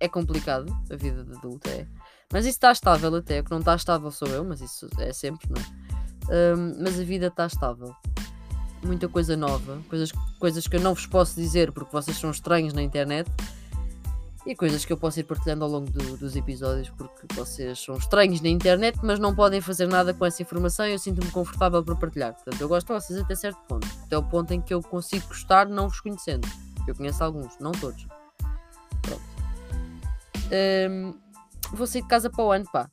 é 0.00 0.08
complicado. 0.08 0.74
A 0.90 0.96
vida 0.96 1.22
de 1.22 1.36
adulto 1.36 1.68
é. 1.68 1.86
Mas 2.32 2.44
isso 2.44 2.56
está 2.56 2.72
estável 2.72 3.14
até. 3.14 3.40
O 3.40 3.44
que 3.44 3.50
não 3.50 3.58
está 3.58 3.76
estável 3.76 4.10
sou 4.10 4.28
eu, 4.28 4.44
mas 4.44 4.60
isso 4.60 4.88
é 4.98 5.12
sempre, 5.12 5.48
não 5.50 5.60
é? 5.60 6.54
Um, 6.54 6.82
mas 6.82 6.98
a 6.98 7.04
vida 7.04 7.28
está 7.28 7.46
estável. 7.46 7.94
Muita 8.82 9.08
coisa 9.08 9.36
nova, 9.36 9.80
coisas, 9.88 10.12
coisas 10.38 10.66
que 10.66 10.76
eu 10.76 10.80
não 10.80 10.94
vos 10.94 11.06
posso 11.06 11.34
dizer 11.34 11.72
porque 11.72 11.90
vocês 11.92 12.16
são 12.16 12.30
estranhos 12.30 12.72
na 12.72 12.82
internet 12.82 13.28
e 14.48 14.56
coisas 14.56 14.82
que 14.82 14.90
eu 14.90 14.96
posso 14.96 15.20
ir 15.20 15.24
partilhando 15.24 15.62
ao 15.62 15.70
longo 15.70 15.90
do, 15.90 16.16
dos 16.16 16.34
episódios 16.34 16.88
porque 16.88 17.26
vocês 17.34 17.78
são 17.78 17.98
estranhos 17.98 18.40
na 18.40 18.48
internet, 18.48 18.98
mas 19.02 19.18
não 19.18 19.34
podem 19.34 19.60
fazer 19.60 19.86
nada 19.86 20.14
com 20.14 20.24
essa 20.24 20.40
informação 20.40 20.86
e 20.88 20.92
eu 20.92 20.98
sinto-me 20.98 21.30
confortável 21.30 21.84
para 21.84 21.94
partilhar. 21.94 22.32
Portanto, 22.32 22.58
eu 22.58 22.66
gosto 22.66 22.86
de 22.86 22.94
vocês 22.94 23.18
até 23.18 23.34
certo 23.34 23.58
ponto, 23.68 23.86
até 24.04 24.16
o 24.16 24.22
ponto 24.22 24.54
em 24.54 24.60
que 24.62 24.72
eu 24.72 24.80
consigo 24.80 25.28
gostar 25.28 25.68
não 25.68 25.90
vos 25.90 26.00
conhecendo. 26.00 26.48
Eu 26.86 26.94
conheço 26.94 27.22
alguns, 27.22 27.58
não 27.58 27.72
todos. 27.72 28.06
Pronto. 29.02 29.22
Um, 30.90 31.14
vou 31.74 31.86
sair 31.86 32.00
de 32.00 32.08
casa 32.08 32.30
para 32.30 32.42
o 32.42 32.50
ano, 32.50 32.64
pá. 32.72 32.90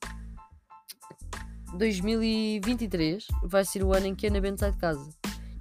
2023 1.78 3.28
vai 3.44 3.64
ser 3.64 3.82
o 3.82 3.94
ano 3.94 4.08
em 4.08 4.16
que 4.16 4.28
a 4.28 4.30
Ana 4.30 4.42
Bento 4.42 4.60
sai 4.60 4.74
de 4.74 4.78
casa. 4.78 5.10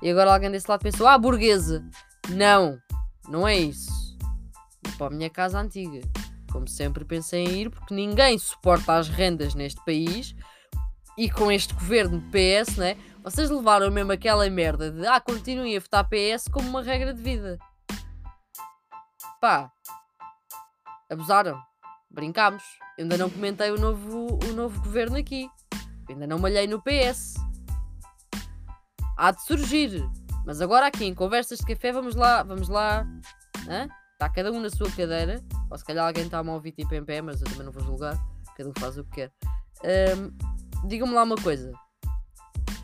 E 0.02 0.10
agora 0.10 0.34
alguém 0.34 0.50
desse 0.50 0.68
lado 0.68 0.82
pensou: 0.82 1.06
ah, 1.06 1.16
burguesa. 1.16 1.88
Não, 2.30 2.78
não 3.28 3.46
é 3.46 3.56
isso. 3.56 4.03
Para 4.98 5.08
a 5.08 5.10
minha 5.10 5.30
casa 5.30 5.60
antiga. 5.60 6.00
Como 6.50 6.68
sempre 6.68 7.04
pensei 7.04 7.44
em 7.44 7.62
ir, 7.62 7.70
porque 7.70 7.94
ninguém 7.94 8.38
suporta 8.38 8.94
as 8.94 9.08
rendas 9.08 9.54
neste 9.54 9.84
país. 9.84 10.34
E 11.16 11.30
com 11.30 11.50
este 11.50 11.74
governo 11.74 12.22
PS, 12.30 12.76
né? 12.76 12.96
Vocês 13.22 13.50
levaram 13.50 13.90
mesmo 13.90 14.12
aquela 14.12 14.48
merda 14.50 14.90
de 14.90 15.06
ah, 15.06 15.20
continuem 15.20 15.76
a 15.76 15.80
votar 15.80 16.08
PS 16.08 16.48
como 16.50 16.68
uma 16.68 16.82
regra 16.82 17.14
de 17.14 17.22
vida. 17.22 17.58
Pá, 19.40 19.70
abusaram. 21.10 21.60
Brincámos. 22.10 22.62
Eu 22.96 23.02
ainda 23.02 23.18
não 23.18 23.28
comentei 23.28 23.70
o 23.70 23.78
novo, 23.78 24.38
o 24.44 24.52
novo 24.52 24.80
governo 24.82 25.16
aqui. 25.16 25.48
Eu 26.08 26.14
ainda 26.14 26.26
não 26.26 26.38
malhei 26.38 26.66
no 26.66 26.80
PS. 26.80 27.34
Há 29.16 29.32
de 29.32 29.42
surgir. 29.42 30.08
Mas 30.46 30.60
agora 30.60 30.86
aqui 30.86 31.04
em 31.04 31.14
conversas 31.14 31.58
de 31.58 31.66
café 31.66 31.92
vamos 31.92 32.14
lá, 32.14 32.42
vamos 32.42 32.68
lá. 32.68 33.06
Está 34.14 34.28
cada 34.28 34.50
um 34.50 34.61
na 34.61 34.71
sua 34.71 34.90
cadeira. 34.90 35.42
Ou 35.71 35.78
se 35.78 35.85
calhar 35.85 36.06
alguém 36.06 36.25
está 36.25 36.38
a 36.38 36.42
ouvir 36.42 36.73
tipo 36.73 36.94
em 36.94 37.04
pé, 37.04 37.21
mas 37.21 37.40
eu 37.40 37.47
também 37.49 37.64
não 37.64 37.73
vou 37.73 37.85
julgar. 37.85 38.16
Cada 38.56 38.71
um 38.71 38.73
faz 38.78 38.97
o 38.97 39.04
que 39.04 39.11
quer. 39.11 39.33
Um, 40.16 40.54
Digam-me 40.87 41.14
lá 41.14 41.23
uma 41.23 41.37
coisa. 41.37 41.73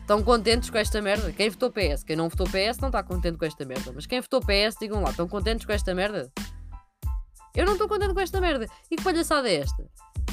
Estão 0.01 0.23
contentes 0.23 0.69
com 0.69 0.77
esta 0.77 1.01
merda? 1.01 1.31
Quem 1.31 1.49
votou 1.49 1.71
PS? 1.71 2.03
Quem 2.03 2.15
não 2.15 2.27
votou 2.27 2.47
PS 2.47 2.79
não 2.79 2.89
está 2.89 3.03
contente 3.03 3.37
com 3.37 3.45
esta 3.45 3.63
merda. 3.63 3.91
Mas 3.93 4.05
quem 4.05 4.19
votou 4.19 4.41
PS, 4.41 4.75
digam 4.79 5.01
lá, 5.01 5.11
estão 5.11 5.27
contentes 5.27 5.65
com 5.65 5.71
esta 5.71 5.93
merda? 5.93 6.31
Eu 7.55 7.65
não 7.65 7.73
estou 7.73 7.87
contente 7.87 8.13
com 8.13 8.19
esta 8.19 8.41
merda. 8.41 8.67
E 8.89 8.95
que 8.95 9.03
palhaçada 9.03 9.47
é 9.47 9.57
esta? 9.57 9.87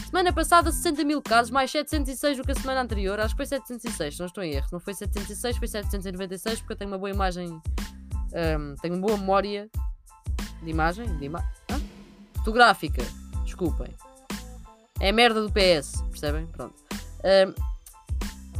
Semana 0.06 0.32
passada 0.32 0.72
60 0.72 1.04
mil 1.04 1.20
casos, 1.20 1.50
mais 1.50 1.70
706 1.70 2.38
do 2.38 2.44
que 2.44 2.52
a 2.52 2.54
semana 2.54 2.80
anterior. 2.80 3.20
Acho 3.20 3.34
que 3.34 3.38
foi 3.38 3.46
706, 3.46 4.14
se 4.14 4.20
não 4.20 4.26
estou 4.26 4.42
em 4.42 4.54
erro. 4.54 4.66
Não 4.72 4.80
foi 4.80 4.94
706, 4.94 5.58
foi 5.58 5.68
796, 5.68 6.60
porque 6.60 6.72
eu 6.72 6.76
tenho 6.76 6.90
uma 6.90 6.98
boa 6.98 7.10
imagem. 7.10 7.48
Um, 7.48 8.74
tenho 8.80 8.94
uma 8.94 9.06
boa 9.06 9.18
memória 9.18 9.70
de 10.62 10.70
imagem. 10.70 11.16
De 11.16 11.24
ima 11.26 11.44
ah? 11.70 11.80
Fotográfica. 12.36 13.02
Desculpem. 13.44 13.94
É 15.00 15.10
a 15.10 15.12
merda 15.12 15.40
do 15.42 15.50
PS, 15.50 16.02
percebem? 16.10 16.46
Pronto. 16.46 16.74
Um, 17.24 17.68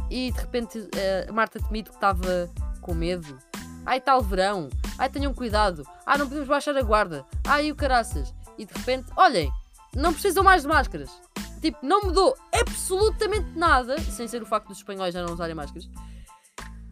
e 0.09 0.31
de 0.31 0.39
repente 0.39 0.79
uh, 0.79 1.33
Marta 1.33 1.59
Temido 1.59 1.89
que 1.89 1.95
estava 1.95 2.49
com 2.81 2.93
medo. 2.93 3.37
Ai, 3.85 3.99
tal 4.01 4.21
verão. 4.21 4.69
Ai, 4.97 5.09
tenham 5.09 5.33
cuidado. 5.33 5.85
Ah, 6.05 6.17
não 6.17 6.27
podemos 6.27 6.47
baixar 6.47 6.75
a 6.77 6.81
guarda. 6.81 7.25
Ai, 7.45 7.71
o 7.71 7.75
caraças. 7.75 8.33
E 8.57 8.65
de 8.65 8.73
repente, 8.73 9.11
olhem, 9.15 9.51
não 9.95 10.11
precisam 10.13 10.43
mais 10.43 10.63
de 10.63 10.67
máscaras. 10.67 11.09
Tipo, 11.61 11.77
não 11.85 12.01
mudou 12.01 12.35
absolutamente 12.53 13.57
nada, 13.57 13.99
sem 13.99 14.27
ser 14.27 14.41
o 14.41 14.45
facto 14.45 14.67
dos 14.67 14.77
espanhóis 14.77 15.13
já 15.13 15.23
não 15.23 15.33
usarem 15.33 15.55
máscaras. 15.55 15.89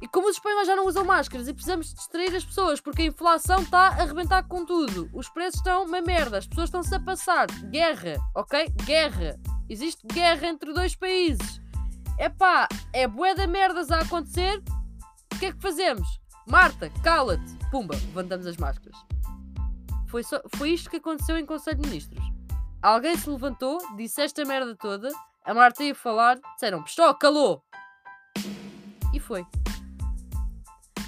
E 0.08 0.10
como 0.10 0.30
os 0.30 0.38
espanhóis 0.38 0.66
já 0.66 0.74
não 0.74 0.88
usam 0.88 1.04
máscaras 1.04 1.50
e 1.50 1.54
precisamos 1.54 1.94
distrair 1.94 2.34
as 2.34 2.46
pessoas 2.46 2.80
porque 2.80 3.02
a 3.02 3.06
inflação 3.08 3.62
está 3.62 3.90
a 3.90 4.04
arrebentar 4.04 4.48
com 4.48 4.66
tudo, 4.66 5.10
os 5.14 5.28
preços 5.28 5.56
estão 5.56 5.84
uma 5.84 6.00
merda, 6.00 6.38
as 6.38 6.48
pessoas 6.48 6.70
estão-se 6.70 6.96
a 6.96 7.00
passar. 7.02 7.48
Guerra, 7.70 8.16
ok? 8.34 8.70
Guerra. 8.86 9.38
Existe 9.68 10.08
guerra 10.08 10.48
entre 10.48 10.74
dois 10.74 10.96
países. 10.96 11.60
Epá, 12.18 12.70
é 12.94 13.06
bué 13.06 13.36
da 13.36 13.48
merdas 13.48 13.92
a 13.92 14.00
acontecer. 14.00 14.64
O 15.34 15.40
que 15.40 15.48
é 15.48 15.52
que 15.52 15.62
fazemos? 15.62 16.08
Marta, 16.48 16.90
cala-te. 17.04 17.58
Pumba, 17.70 17.94
levantamos 17.96 18.48
as 18.48 18.56
máscaras. 18.56 18.98
Foi, 20.08 20.24
só, 20.24 20.40
foi 20.56 20.70
isto 20.70 20.90
que 20.90 20.96
aconteceu 20.96 21.38
em 21.38 21.46
Conselho 21.46 21.82
de 21.82 21.90
Ministros. 21.90 22.24
Alguém 22.82 23.18
se 23.18 23.30
levantou, 23.30 23.78
disse 23.98 24.22
esta 24.22 24.46
merda 24.46 24.74
toda, 24.74 25.10
a 25.44 25.54
Marta 25.54 25.84
ia 25.84 25.94
falar, 25.94 26.40
disseram, 26.54 26.82
Pistó, 26.82 27.14
calou! 27.14 27.62
E 29.14 29.20
foi. 29.20 29.46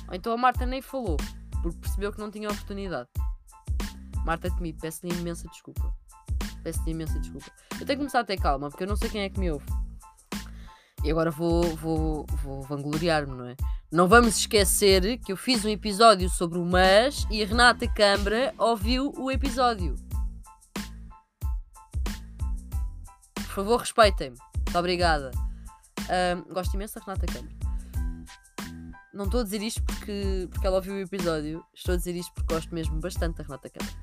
Ou 0.10 0.16
então 0.16 0.34
a 0.34 0.38
Marta 0.38 0.66
nem 0.66 0.82
falou, 0.82 1.18
porque 1.62 1.78
percebeu 1.78 2.12
que 2.12 2.20
não 2.20 2.32
tinha 2.32 2.50
oportunidade. 2.50 3.08
Marta 4.26 4.50
Temido, 4.50 4.80
peço-lhe 4.82 5.14
imensa 5.14 5.48
desculpa. 5.48 5.94
Peço-lhe 6.64 6.92
imensa 6.92 7.20
desculpa. 7.20 7.52
Eu 7.74 7.86
tenho 7.86 7.88
que 7.88 7.96
começar 7.98 8.20
a 8.20 8.24
ter 8.24 8.38
calma, 8.38 8.70
porque 8.70 8.84
eu 8.84 8.88
não 8.88 8.96
sei 8.96 9.10
quem 9.10 9.22
é 9.22 9.30
que 9.30 9.40
me 9.40 9.52
ouve. 9.52 9.66
E 11.04 11.12
agora 11.12 11.32
vou, 11.32 11.64
vou, 11.78 12.26
vou 12.44 12.62
vangloriar-me, 12.64 13.34
não 13.34 13.46
é? 13.46 13.56
Não 13.92 14.08
vamos 14.08 14.38
esquecer 14.38 15.18
que 15.20 15.32
eu 15.32 15.38
fiz 15.38 15.64
um 15.64 15.70
episódio 15.70 16.30
sobre 16.30 16.58
o 16.58 16.66
Mas 16.66 17.26
e 17.30 17.42
a 17.42 17.46
Renata 17.46 17.88
Câmara 17.88 18.54
ouviu 18.58 19.14
o 19.18 19.32
episódio. 19.32 19.96
Por 23.34 23.46
favor, 23.46 23.78
respeitem-me. 23.78 24.38
Muito 24.56 24.78
obrigada. 24.78 25.32
Um, 26.10 26.54
gosto 26.54 26.74
imenso 26.74 26.96
da 26.96 27.06
Renata 27.06 27.26
Câmara. 27.26 27.59
Não 29.20 29.26
estou 29.26 29.42
a 29.42 29.44
dizer 29.44 29.62
isto 29.62 29.84
porque, 29.84 30.48
porque 30.50 30.66
ela 30.66 30.78
ouviu 30.78 30.94
o 30.94 30.98
episódio. 30.98 31.62
Estou 31.76 31.94
a 31.94 31.98
dizer 31.98 32.16
isto 32.16 32.34
porque 32.34 32.54
gosto 32.54 32.74
mesmo 32.74 33.02
bastante 33.02 33.36
da 33.36 33.44
Renata 33.44 33.70
Câmara. 33.70 33.98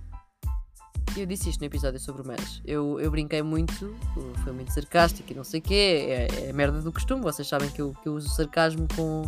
Eu 1.16 1.24
disse 1.24 1.48
isto 1.48 1.60
no 1.60 1.64
episódio 1.64 1.98
sobre 1.98 2.20
o 2.20 2.26
MES. 2.26 2.60
Eu, 2.66 3.00
eu 3.00 3.10
brinquei 3.10 3.40
muito, 3.40 3.96
foi 4.44 4.52
muito 4.52 4.74
sarcástico 4.74 5.32
e 5.32 5.34
não 5.34 5.42
sei 5.42 5.60
o 5.60 5.62
quê. 5.62 6.06
É, 6.06 6.48
é 6.50 6.52
merda 6.52 6.82
do 6.82 6.92
costume. 6.92 7.22
Vocês 7.22 7.48
sabem 7.48 7.70
que 7.70 7.80
eu, 7.80 7.94
que 8.02 8.10
eu 8.10 8.12
uso 8.12 8.28
sarcasmo 8.28 8.86
com, 8.94 9.22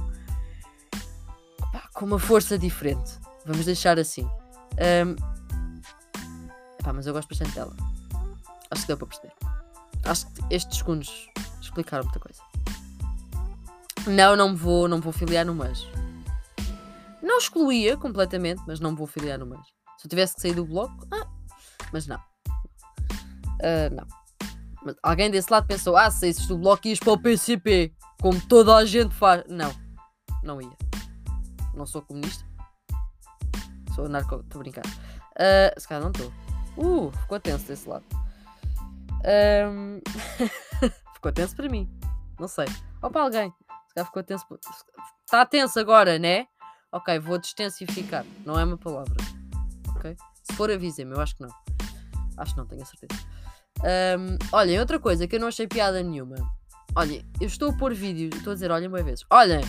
com 1.95 2.05
uma 2.05 2.19
força 2.19 2.59
diferente. 2.59 3.13
Vamos 3.47 3.65
deixar 3.65 3.99
assim. 3.99 4.25
Um, 4.27 5.17
mas 6.93 7.07
eu 7.07 7.15
gosto 7.15 7.31
bastante 7.31 7.55
dela. 7.55 7.75
Acho 8.71 8.83
que 8.83 8.89
deu 8.89 8.99
para 8.99 9.07
perceber. 9.07 9.33
Acho 10.05 10.27
que 10.27 10.55
estes 10.55 10.77
segundos 10.77 11.31
explicaram 11.63 12.05
muita 12.05 12.21
coisa. 12.21 12.48
Não, 14.07 14.37
não 14.37 14.51
me 14.51 14.57
vou, 14.57 14.89
não 14.89 15.01
vou 15.01 15.13
filiar 15.13 15.45
no 15.45 15.55
MES. 15.55 15.87
Não 17.23 17.39
excluía 17.39 17.97
completamente, 17.97 18.63
mas 18.67 18.81
não 18.81 18.93
me 18.93 18.97
vou 18.97 19.07
filiar 19.07 19.39
no 19.39 19.47
MES. 19.47 19.67
Se 19.99 20.07
eu 20.07 20.11
tivesse 20.11 20.37
que 20.37 20.43
sair 20.43 20.55
do 20.55 20.65
bloco, 20.65 21.07
ah, 21.11 21.27
mas 21.93 22.07
não. 22.07 22.19
Uh, 23.61 23.93
não. 23.93 24.07
Mas 24.85 24.95
alguém 25.03 25.31
desse 25.31 25.53
lado 25.53 25.67
pensou: 25.67 25.97
ah, 25.97 26.11
se 26.11 26.21
saísses 26.21 26.47
do 26.47 26.57
bloco 26.57 26.87
ias 26.87 26.99
para 26.99 27.13
o 27.13 27.19
PCP, 27.19 27.93
como 28.21 28.41
toda 28.47 28.77
a 28.77 28.85
gente 28.85 29.15
faz. 29.15 29.45
Não, 29.49 29.73
não 30.43 30.61
ia. 30.61 30.77
Não 31.75 31.87
sou 31.87 32.03
comunista. 32.03 32.45
Sou 33.95 34.07
anarco. 34.07 34.37
Estou 34.37 34.61
a 34.61 34.63
brincar. 34.63 34.87
Uh, 34.87 35.79
se 35.81 35.89
calhar 35.89 36.03
não 36.03 36.11
estou. 36.11 36.33
Uh, 36.77 37.11
ficou 37.23 37.41
tenso 37.41 37.67
desse 37.67 37.89
lado. 37.89 38.05
Um... 39.25 40.01
ficou 41.15 41.33
tenso 41.33 41.57
para 41.57 41.69
mim. 41.69 41.91
Não 42.39 42.47
sei. 42.47 42.67
Ou 43.03 43.11
para 43.11 43.23
alguém. 43.23 43.53
Calhar 43.99 44.07
ficou 44.07 44.23
tenso. 44.23 44.47
Está 45.25 45.45
tenso 45.45 45.79
agora, 45.81 46.19
né? 46.19 46.47
Ok, 46.93 47.19
vou 47.19 47.39
destensificar. 47.39 48.25
Não 48.45 48.59
é 48.59 48.65
uma 48.65 48.79
palavra. 48.79 49.15
Ok? 49.97 50.17
Se 50.43 50.55
for, 50.55 50.71
avisem-me. 50.71 51.15
Eu 51.15 51.21
acho 51.21 51.35
que 51.35 51.43
não. 51.43 51.51
Acho 52.37 52.55
que 52.55 52.61
não, 52.61 52.67
tenho 52.67 52.83
a 52.83 52.87
certeza. 52.87 53.21
Um, 54.19 54.39
olhem, 54.53 54.79
outra 54.79 55.01
coisa 55.01 55.27
que 55.27 55.37
eu 55.37 55.41
não 55.41 55.49
achei 55.49 55.67
piada 55.67 56.03
nenhuma. 56.03 56.37
Olhem, 56.95 57.25
eu 57.41 57.47
estou 57.47 57.71
a 57.71 57.77
pôr 57.77 57.93
vídeos. 57.93 58.37
Estou 58.37 58.53
a 58.53 58.55
dizer, 58.55 58.71
olhem, 58.71 58.89
boas 58.89 59.05
vezes. 59.05 59.25
Olhem, 59.31 59.61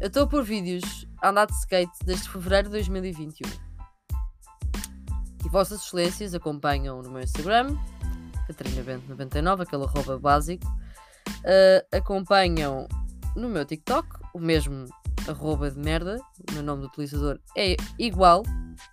eu 0.00 0.08
estou 0.08 0.24
a 0.24 0.26
pôr 0.26 0.44
vídeos 0.44 1.06
a 1.22 1.30
andar 1.30 1.46
de 1.46 1.54
skate 1.54 1.98
desde 2.04 2.28
fevereiro 2.28 2.68
de 2.68 2.72
2021. 2.72 3.48
E 5.46 5.48
Vossas 5.48 5.82
Excelências 5.82 6.34
acompanham 6.34 7.00
no 7.00 7.10
meu 7.10 7.22
Instagram, 7.22 7.74
CatarinaBento99, 8.48 9.62
aquele 9.62 9.84
arroba 9.84 10.18
básico. 10.18 10.66
Uh, 11.38 11.96
acompanham 11.96 12.86
no 13.36 13.48
meu 13.48 13.64
TikTok, 13.64 14.08
o 14.34 14.38
mesmo 14.38 14.86
arroba 15.28 15.70
de 15.70 15.78
merda. 15.78 16.20
O 16.50 16.54
meu 16.54 16.62
nome 16.62 16.82
do 16.82 16.88
utilizador 16.88 17.38
é 17.56 17.76
igual. 17.98 18.42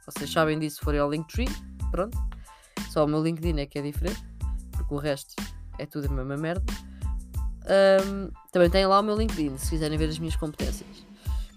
Vocês 0.05 0.31
sabem 0.31 0.59
disso 0.59 0.77
se 0.77 0.83
forem 0.83 0.99
ao 0.99 1.09
Linktree. 1.09 1.49
Pronto. 1.91 2.17
Só 2.91 3.05
o 3.05 3.07
meu 3.07 3.21
LinkedIn 3.21 3.59
é 3.59 3.65
que 3.65 3.77
é 3.77 3.81
diferente, 3.81 4.23
porque 4.71 4.93
o 4.93 4.97
resto 4.97 5.35
é 5.77 5.85
tudo 5.85 6.07
a 6.07 6.11
mesma 6.11 6.37
merda. 6.37 6.63
Um, 8.05 8.29
também 8.51 8.69
tem 8.69 8.85
lá 8.85 8.99
o 8.99 9.03
meu 9.03 9.17
LinkedIn, 9.17 9.57
se 9.57 9.71
quiserem 9.71 9.97
ver 9.97 10.09
as 10.09 10.19
minhas 10.19 10.35
competências. 10.35 11.05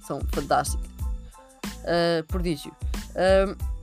São 0.06 0.20
fantásticas. 0.32 0.87
Uh, 1.85 2.25
prodígio. 2.26 2.75
Um, 3.14 3.78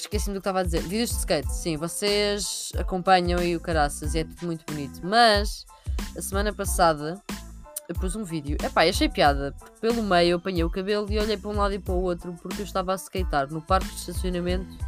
Esqueci-me 0.00 0.34
do 0.34 0.40
que 0.40 0.48
estava 0.48 0.60
a 0.60 0.62
dizer. 0.62 0.82
Vídeos 0.82 1.10
de 1.10 1.16
skate, 1.16 1.52
sim, 1.52 1.76
vocês 1.76 2.72
acompanham 2.78 3.38
aí 3.38 3.54
o 3.54 3.60
caraças 3.60 4.14
é 4.14 4.24
tudo 4.24 4.46
muito 4.46 4.64
bonito. 4.66 5.00
Mas 5.02 5.64
a 6.16 6.22
semana 6.22 6.52
passada 6.52 7.22
eu 7.90 7.94
pus 7.96 8.14
um 8.14 8.22
vídeo. 8.22 8.56
Epá, 8.62 8.88
achei 8.88 9.08
piada, 9.08 9.52
pelo 9.80 10.00
meio 10.04 10.30
eu 10.30 10.36
apanhei 10.36 10.62
o 10.62 10.70
cabelo 10.70 11.10
e 11.10 11.18
olhei 11.18 11.36
para 11.36 11.50
um 11.50 11.56
lado 11.56 11.74
e 11.74 11.78
para 11.80 11.92
o 11.92 12.00
outro 12.00 12.32
porque 12.40 12.62
eu 12.62 12.64
estava 12.64 12.92
a 12.92 12.94
skatear 12.94 13.52
no 13.52 13.60
parque 13.60 13.88
de 13.88 13.96
estacionamento 13.96 14.78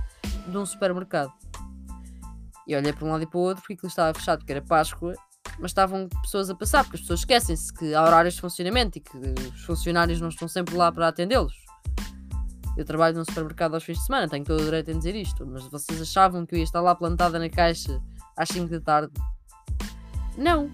de 0.46 0.56
um 0.56 0.64
supermercado. 0.64 1.32
E 2.64 2.76
olhei 2.76 2.92
para 2.92 3.04
um 3.04 3.10
lado 3.10 3.24
e 3.24 3.26
para 3.26 3.38
o 3.38 3.40
outro 3.40 3.60
porque 3.60 3.72
aquilo 3.72 3.88
estava 3.88 4.16
fechado, 4.16 4.38
porque 4.38 4.52
era 4.52 4.62
Páscoa, 4.62 5.14
mas 5.58 5.72
estavam 5.72 6.08
pessoas 6.22 6.48
a 6.48 6.54
passar, 6.54 6.84
porque 6.84 6.94
as 6.94 7.00
pessoas 7.00 7.20
esquecem-se 7.20 7.72
que 7.74 7.92
há 7.92 8.04
horários 8.04 8.34
de 8.34 8.40
funcionamento 8.40 8.98
e 8.98 9.00
que 9.00 9.18
os 9.52 9.64
funcionários 9.64 10.20
não 10.20 10.28
estão 10.28 10.46
sempre 10.46 10.76
lá 10.76 10.92
para 10.92 11.08
atendê-los. 11.08 11.54
Eu 12.76 12.84
trabalho 12.84 13.16
num 13.16 13.24
supermercado 13.24 13.74
aos 13.74 13.82
fins 13.82 13.98
de 13.98 14.06
semana, 14.06 14.28
tenho 14.28 14.44
todo 14.44 14.60
o 14.60 14.64
direito 14.64 14.92
em 14.92 14.98
dizer 14.98 15.16
isto, 15.16 15.44
mas 15.44 15.66
vocês 15.66 16.00
achavam 16.00 16.46
que 16.46 16.54
eu 16.54 16.58
ia 16.58 16.64
estar 16.64 16.80
lá 16.80 16.94
plantada 16.94 17.36
na 17.36 17.50
caixa 17.50 18.00
às 18.36 18.48
5 18.48 18.68
da 18.68 18.80
tarde? 18.80 19.12
Não. 20.38 20.70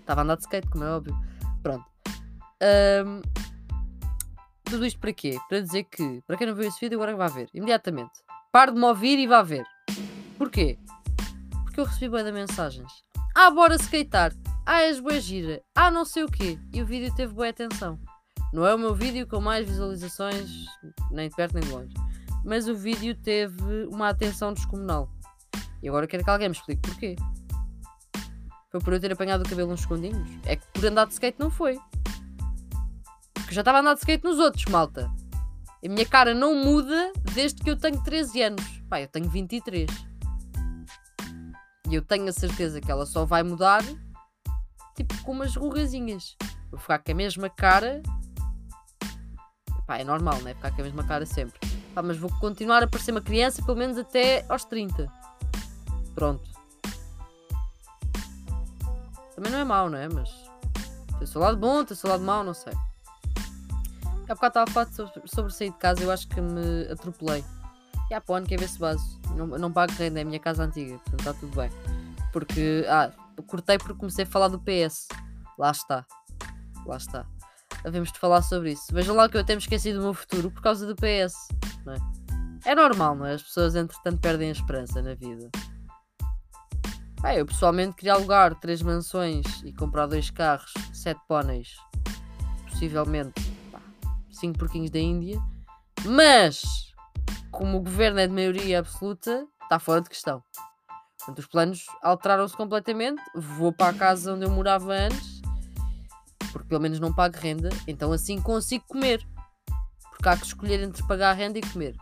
Estava 0.00 0.22
a 0.22 0.24
andar 0.24 0.36
de 0.36 0.42
skate, 0.42 0.68
como 0.68 0.82
é 0.82 0.90
óbvio. 0.90 1.25
Pronto. 1.66 1.84
Um, 2.62 3.22
tudo 4.62 4.86
isto 4.86 5.00
para 5.00 5.12
quê? 5.12 5.36
Para 5.48 5.60
dizer 5.60 5.82
que, 5.82 6.22
para 6.24 6.36
quem 6.36 6.46
não 6.46 6.54
viu 6.54 6.68
esse 6.68 6.78
vídeo, 6.78 6.96
agora 6.96 7.16
vai 7.16 7.28
ver. 7.28 7.50
Imediatamente. 7.52 8.12
Pare 8.52 8.70
de 8.70 8.78
me 8.78 8.84
ouvir 8.84 9.18
e 9.18 9.26
vá 9.26 9.42
ver. 9.42 9.66
Porquê? 10.38 10.78
Porque 11.64 11.80
eu 11.80 11.84
recebi 11.84 12.08
bem 12.08 12.24
de 12.24 12.30
mensagens. 12.30 12.92
Ah, 13.34 13.50
bora 13.50 13.74
skatear. 13.74 14.32
Ah, 14.64 14.82
és 14.82 15.00
boa 15.00 15.18
gira. 15.18 15.60
Ah, 15.74 15.90
não 15.90 16.04
sei 16.04 16.22
o 16.22 16.30
quê. 16.30 16.56
E 16.72 16.80
o 16.80 16.86
vídeo 16.86 17.12
teve 17.16 17.34
boa 17.34 17.48
atenção. 17.48 17.98
Não 18.52 18.64
é 18.64 18.72
o 18.72 18.78
meu 18.78 18.94
vídeo 18.94 19.26
com 19.26 19.40
mais 19.40 19.68
visualizações, 19.68 20.48
nem 21.10 21.28
de 21.28 21.34
perto 21.34 21.54
nem 21.54 21.64
de 21.64 21.70
longe. 21.70 21.94
Mas 22.44 22.68
o 22.68 22.76
vídeo 22.76 23.12
teve 23.16 23.88
uma 23.90 24.10
atenção 24.10 24.52
descomunal. 24.52 25.10
E 25.82 25.88
agora 25.88 26.06
quero 26.06 26.22
que 26.22 26.30
alguém 26.30 26.48
me 26.48 26.54
explique 26.54 26.88
porquê. 26.88 27.16
Foi 28.76 28.84
por 28.84 28.92
eu 28.92 29.00
ter 29.00 29.10
apanhado 29.10 29.42
o 29.42 29.48
cabelo 29.48 29.72
uns 29.72 29.80
segundinhos? 29.80 30.28
É 30.44 30.56
que 30.56 30.66
por 30.66 30.84
andar 30.84 31.06
de 31.06 31.14
skate 31.14 31.40
não 31.40 31.50
foi. 31.50 31.80
Porque 33.32 33.54
já 33.54 33.62
estava 33.62 33.78
a 33.78 33.80
andar 33.80 33.94
de 33.94 34.00
skate 34.00 34.22
nos 34.22 34.38
outros, 34.38 34.66
malta. 34.66 35.10
A 35.82 35.88
minha 35.88 36.04
cara 36.04 36.34
não 36.34 36.54
muda 36.54 37.10
desde 37.32 37.62
que 37.62 37.70
eu 37.70 37.76
tenho 37.76 38.02
13 38.02 38.42
anos. 38.42 38.82
Pá, 38.86 39.00
eu 39.00 39.08
tenho 39.08 39.30
23. 39.30 39.88
E 41.88 41.94
eu 41.94 42.02
tenho 42.02 42.28
a 42.28 42.32
certeza 42.32 42.78
que 42.78 42.90
ela 42.90 43.06
só 43.06 43.24
vai 43.24 43.42
mudar 43.42 43.82
tipo 44.94 45.22
com 45.22 45.32
umas 45.32 45.56
rugazinhas. 45.56 46.36
Vou 46.70 46.78
ficar 46.78 46.98
com 46.98 47.12
a 47.12 47.14
mesma 47.14 47.48
cara. 47.48 48.02
Pá, 49.86 49.96
é 49.96 50.04
normal, 50.04 50.38
né? 50.42 50.52
Ficar 50.52 50.70
com 50.72 50.82
a 50.82 50.84
mesma 50.84 51.06
cara 51.06 51.24
sempre. 51.24 51.58
Pá, 51.94 52.02
mas 52.02 52.18
vou 52.18 52.30
continuar 52.40 52.82
a 52.82 52.86
parecer 52.86 53.12
uma 53.12 53.22
criança 53.22 53.64
pelo 53.64 53.78
menos 53.78 53.96
até 53.96 54.44
aos 54.50 54.66
30. 54.66 55.10
Pronto. 56.14 56.55
Também 59.36 59.52
não 59.52 59.58
é 59.58 59.64
mau, 59.64 59.90
não 59.90 59.98
é? 59.98 60.08
Mas 60.08 60.30
tem 61.12 61.22
o 61.22 61.26
seu 61.26 61.40
lado 61.40 61.58
bom, 61.58 61.84
tem 61.84 61.94
o 61.94 61.96
seu 61.96 62.08
lado 62.08 62.24
mau, 62.24 62.42
não 62.42 62.54
sei. 62.54 62.72
Há 64.28 64.34
bocado 64.34 64.46
estava 64.46 64.70
a 64.70 64.72
falar 64.72 64.92
sobre, 64.92 65.22
sobre 65.26 65.52
sair 65.52 65.70
de 65.70 65.76
casa, 65.76 66.02
eu 66.02 66.10
acho 66.10 66.26
que 66.26 66.40
me 66.40 66.90
atropelei. 66.90 67.44
E 68.10 68.14
há 68.14 68.20
para 68.20 68.32
o 68.32 68.36
ano 68.36 68.46
quer 68.46 68.58
ver 68.58 68.68
se 68.68 68.78
base. 68.78 69.20
Não, 69.36 69.46
não 69.46 69.70
pago 69.70 69.92
renda, 69.92 70.20
é 70.20 70.22
a 70.22 70.24
minha 70.24 70.40
casa 70.40 70.64
antiga, 70.64 70.98
portanto 70.98 71.20
está 71.20 71.34
tudo 71.34 71.54
bem. 71.54 71.70
Porque, 72.32 72.84
ah, 72.88 73.12
cortei 73.46 73.78
porque 73.78 73.94
comecei 73.94 74.24
a 74.24 74.26
falar 74.26 74.48
do 74.48 74.58
PS. 74.58 75.06
Lá 75.58 75.70
está. 75.70 76.04
Lá 76.86 76.96
está. 76.96 77.26
Havemos 77.84 78.10
de 78.10 78.18
falar 78.18 78.42
sobre 78.42 78.72
isso. 78.72 78.92
Vejam 78.92 79.14
lá 79.14 79.28
que 79.28 79.36
eu 79.36 79.42
até 79.42 79.54
me 79.54 79.60
esqueci 79.60 79.92
do 79.92 80.00
meu 80.00 80.14
futuro 80.14 80.50
por 80.50 80.62
causa 80.62 80.86
do 80.86 80.96
PS. 80.96 81.48
Não 81.84 81.92
é? 81.92 81.98
é 82.64 82.74
normal, 82.74 83.14
não 83.14 83.26
é? 83.26 83.34
As 83.34 83.42
pessoas 83.42 83.76
entretanto 83.76 84.18
perdem 84.20 84.48
a 84.48 84.52
esperança 84.52 85.02
na 85.02 85.14
vida. 85.14 85.50
Ah, 87.26 87.34
eu 87.34 87.44
pessoalmente 87.44 87.96
queria 87.96 88.12
alugar 88.12 88.54
três 88.54 88.80
mansões 88.80 89.44
e 89.64 89.72
comprar 89.72 90.06
dois 90.06 90.30
carros, 90.30 90.72
sete 90.92 91.20
póneis, 91.26 91.74
possivelmente 92.70 93.42
pá, 93.72 93.80
cinco 94.30 94.60
porquinhos 94.60 94.92
da 94.92 95.00
Índia, 95.00 95.36
mas 96.04 96.62
como 97.50 97.78
o 97.78 97.80
governo 97.80 98.20
é 98.20 98.28
de 98.28 98.32
maioria 98.32 98.78
absoluta, 98.78 99.44
está 99.60 99.80
fora 99.80 100.02
de 100.02 100.08
questão. 100.08 100.40
Portanto, 101.18 101.40
os 101.40 101.46
planos 101.46 101.86
alteraram-se 102.00 102.56
completamente. 102.56 103.20
Vou 103.34 103.72
para 103.72 103.88
a 103.88 103.98
casa 103.98 104.32
onde 104.32 104.44
eu 104.44 104.50
morava 104.50 104.92
antes, 104.92 105.40
porque 106.52 106.68
pelo 106.68 106.80
menos 106.80 107.00
não 107.00 107.12
pago 107.12 107.36
renda, 107.36 107.70
então 107.88 108.12
assim 108.12 108.40
consigo 108.40 108.84
comer. 108.86 109.26
Porque 110.10 110.28
há 110.28 110.36
que 110.36 110.46
escolher 110.46 110.80
entre 110.80 111.04
pagar 111.08 111.30
a 111.30 111.34
renda 111.34 111.58
e 111.58 111.62
comer. 111.72 111.96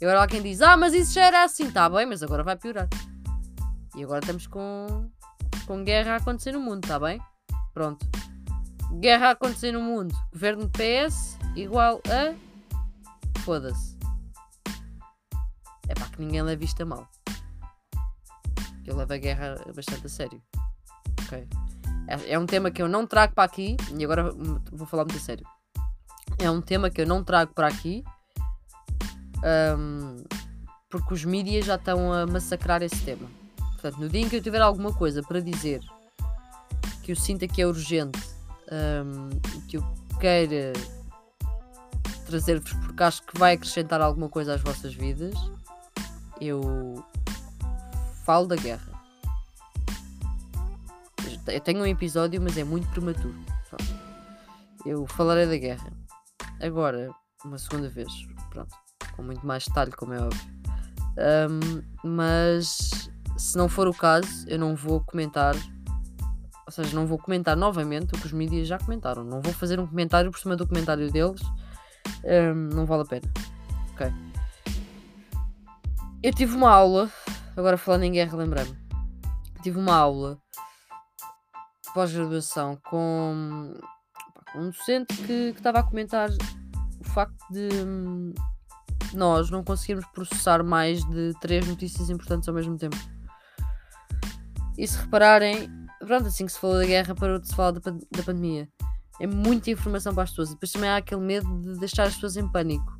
E 0.00 0.06
agora 0.06 0.22
há 0.22 0.26
quem 0.26 0.40
diz: 0.40 0.62
Ah, 0.62 0.74
mas 0.74 0.94
isso 0.94 1.12
já 1.12 1.26
era 1.26 1.44
assim, 1.44 1.68
está 1.68 1.86
bem, 1.86 2.06
mas 2.06 2.22
agora 2.22 2.42
vai 2.42 2.56
piorar. 2.56 2.88
E 3.94 4.02
agora 4.02 4.20
estamos 4.20 4.46
com, 4.46 5.08
com 5.66 5.84
guerra 5.84 6.14
a 6.14 6.16
acontecer 6.16 6.52
no 6.52 6.60
mundo, 6.60 6.84
está 6.84 6.98
bem? 6.98 7.20
Pronto. 7.72 8.04
Guerra 9.00 9.28
a 9.28 9.30
acontecer 9.30 9.72
no 9.72 9.80
mundo. 9.80 10.14
Governo 10.32 10.68
PS 10.70 11.38
igual 11.54 12.00
a. 12.08 12.34
Foda-se. 13.40 13.96
É 15.88 15.94
pá, 15.94 16.06
que 16.06 16.20
ninguém 16.20 16.42
leve 16.42 16.64
isto 16.64 16.82
a 16.82 16.86
mal. 16.86 17.08
Eu 18.84 18.96
levo 18.96 19.12
a 19.12 19.16
guerra 19.16 19.56
bastante 19.74 20.06
a 20.06 20.08
sério. 20.08 20.42
Ok? 21.22 21.46
É, 22.08 22.32
é 22.32 22.38
um 22.38 22.46
tema 22.46 22.70
que 22.70 22.82
eu 22.82 22.88
não 22.88 23.06
trago 23.06 23.34
para 23.34 23.44
aqui. 23.44 23.76
E 23.96 24.04
agora 24.04 24.30
vou 24.72 24.86
falar 24.86 25.04
muito 25.04 25.18
a 25.18 25.20
sério. 25.20 25.46
É 26.38 26.50
um 26.50 26.60
tema 26.60 26.90
que 26.90 27.00
eu 27.00 27.06
não 27.06 27.22
trago 27.22 27.52
para 27.54 27.68
aqui. 27.68 28.04
Um, 29.78 30.24
porque 30.88 31.14
os 31.14 31.24
mídias 31.24 31.64
já 31.64 31.74
estão 31.76 32.12
a 32.12 32.26
massacrar 32.26 32.82
esse 32.82 33.02
tema. 33.04 33.43
Portanto, 33.84 34.00
no 34.00 34.08
dia 34.08 34.22
em 34.22 34.28
que 34.30 34.36
eu 34.36 34.40
tiver 34.40 34.62
alguma 34.62 34.94
coisa 34.94 35.22
para 35.22 35.40
dizer 35.40 35.82
que 37.02 37.12
eu 37.12 37.16
sinta 37.16 37.46
que 37.46 37.60
é 37.60 37.66
urgente, 37.66 38.18
um, 38.72 39.28
que 39.68 39.76
eu 39.76 39.84
queira 40.18 40.72
trazer-vos 42.24 42.72
porque 42.72 43.02
acho 43.02 43.22
que 43.24 43.38
vai 43.38 43.52
acrescentar 43.52 44.00
alguma 44.00 44.30
coisa 44.30 44.54
às 44.54 44.62
vossas 44.62 44.94
vidas, 44.94 45.34
eu 46.40 47.04
falo 48.24 48.46
da 48.46 48.56
guerra. 48.56 48.90
Eu 51.46 51.60
tenho 51.60 51.82
um 51.82 51.86
episódio, 51.86 52.40
mas 52.40 52.56
é 52.56 52.64
muito 52.64 52.88
prematuro. 52.88 53.36
Eu 54.86 55.06
falarei 55.08 55.44
da 55.44 55.58
guerra. 55.58 55.92
Agora, 56.58 57.10
uma 57.44 57.58
segunda 57.58 57.90
vez. 57.90 58.10
Pronto. 58.48 58.74
Com 59.14 59.24
muito 59.24 59.46
mais 59.46 59.66
detalhe, 59.66 59.92
como 59.92 60.14
é 60.14 60.22
óbvio. 60.22 60.54
Um, 61.18 61.82
mas 62.02 63.10
se 63.36 63.56
não 63.56 63.68
for 63.68 63.88
o 63.88 63.94
caso, 63.94 64.28
eu 64.48 64.58
não 64.58 64.74
vou 64.74 65.00
comentar. 65.00 65.54
Ou 66.66 66.72
seja, 66.72 66.94
não 66.94 67.06
vou 67.06 67.18
comentar 67.18 67.56
novamente 67.56 68.14
o 68.14 68.18
que 68.18 68.26
os 68.26 68.32
mídias 68.32 68.66
já 68.66 68.78
comentaram. 68.78 69.22
Não 69.22 69.40
vou 69.42 69.52
fazer 69.52 69.78
um 69.78 69.86
comentário 69.86 70.30
por 70.30 70.38
cima 70.38 70.56
do 70.56 70.66
comentário 70.66 71.10
deles. 71.10 71.40
Um, 72.24 72.74
não 72.74 72.86
vale 72.86 73.02
a 73.02 73.06
pena. 73.06 73.32
Ok. 73.92 74.12
Eu 76.22 76.32
tive 76.32 76.56
uma 76.56 76.70
aula. 76.70 77.10
Agora 77.56 77.76
falando 77.76 78.04
em 78.04 78.12
guerra, 78.12 78.36
lembrei-me. 78.36 78.76
Tive 79.62 79.78
uma 79.78 79.94
aula 79.94 80.38
pós-graduação 81.94 82.76
com, 82.90 83.72
um 84.56 84.70
docente 84.70 85.14
que, 85.14 85.52
que 85.52 85.58
estava 85.58 85.78
a 85.78 85.82
comentar 85.84 86.28
o 86.98 87.04
facto 87.04 87.36
de 87.50 87.68
hum, 87.86 88.34
nós 89.12 89.48
não 89.48 89.62
conseguirmos 89.62 90.04
processar 90.06 90.64
mais 90.64 91.04
de 91.04 91.32
três 91.40 91.66
notícias 91.68 92.10
importantes 92.10 92.48
ao 92.48 92.54
mesmo 92.54 92.76
tempo. 92.76 92.96
E 94.76 94.86
se 94.86 94.98
repararem, 94.98 95.70
pronto, 96.00 96.26
assim 96.26 96.46
que 96.46 96.52
se 96.52 96.58
falou 96.58 96.78
da 96.78 96.86
guerra, 96.86 97.14
parou 97.14 97.38
de 97.38 97.48
se 97.48 97.54
falar 97.54 97.72
da, 97.72 97.90
da 97.90 98.22
pandemia. 98.24 98.68
É 99.20 99.26
muita 99.26 99.70
informação 99.70 100.12
para 100.12 100.24
as 100.24 100.30
pessoas. 100.30 100.50
Depois 100.50 100.72
também 100.72 100.90
há 100.90 100.96
aquele 100.96 101.20
medo 101.20 101.60
de 101.60 101.78
deixar 101.78 102.04
as 102.04 102.14
pessoas 102.14 102.36
em 102.36 102.48
pânico. 102.48 102.92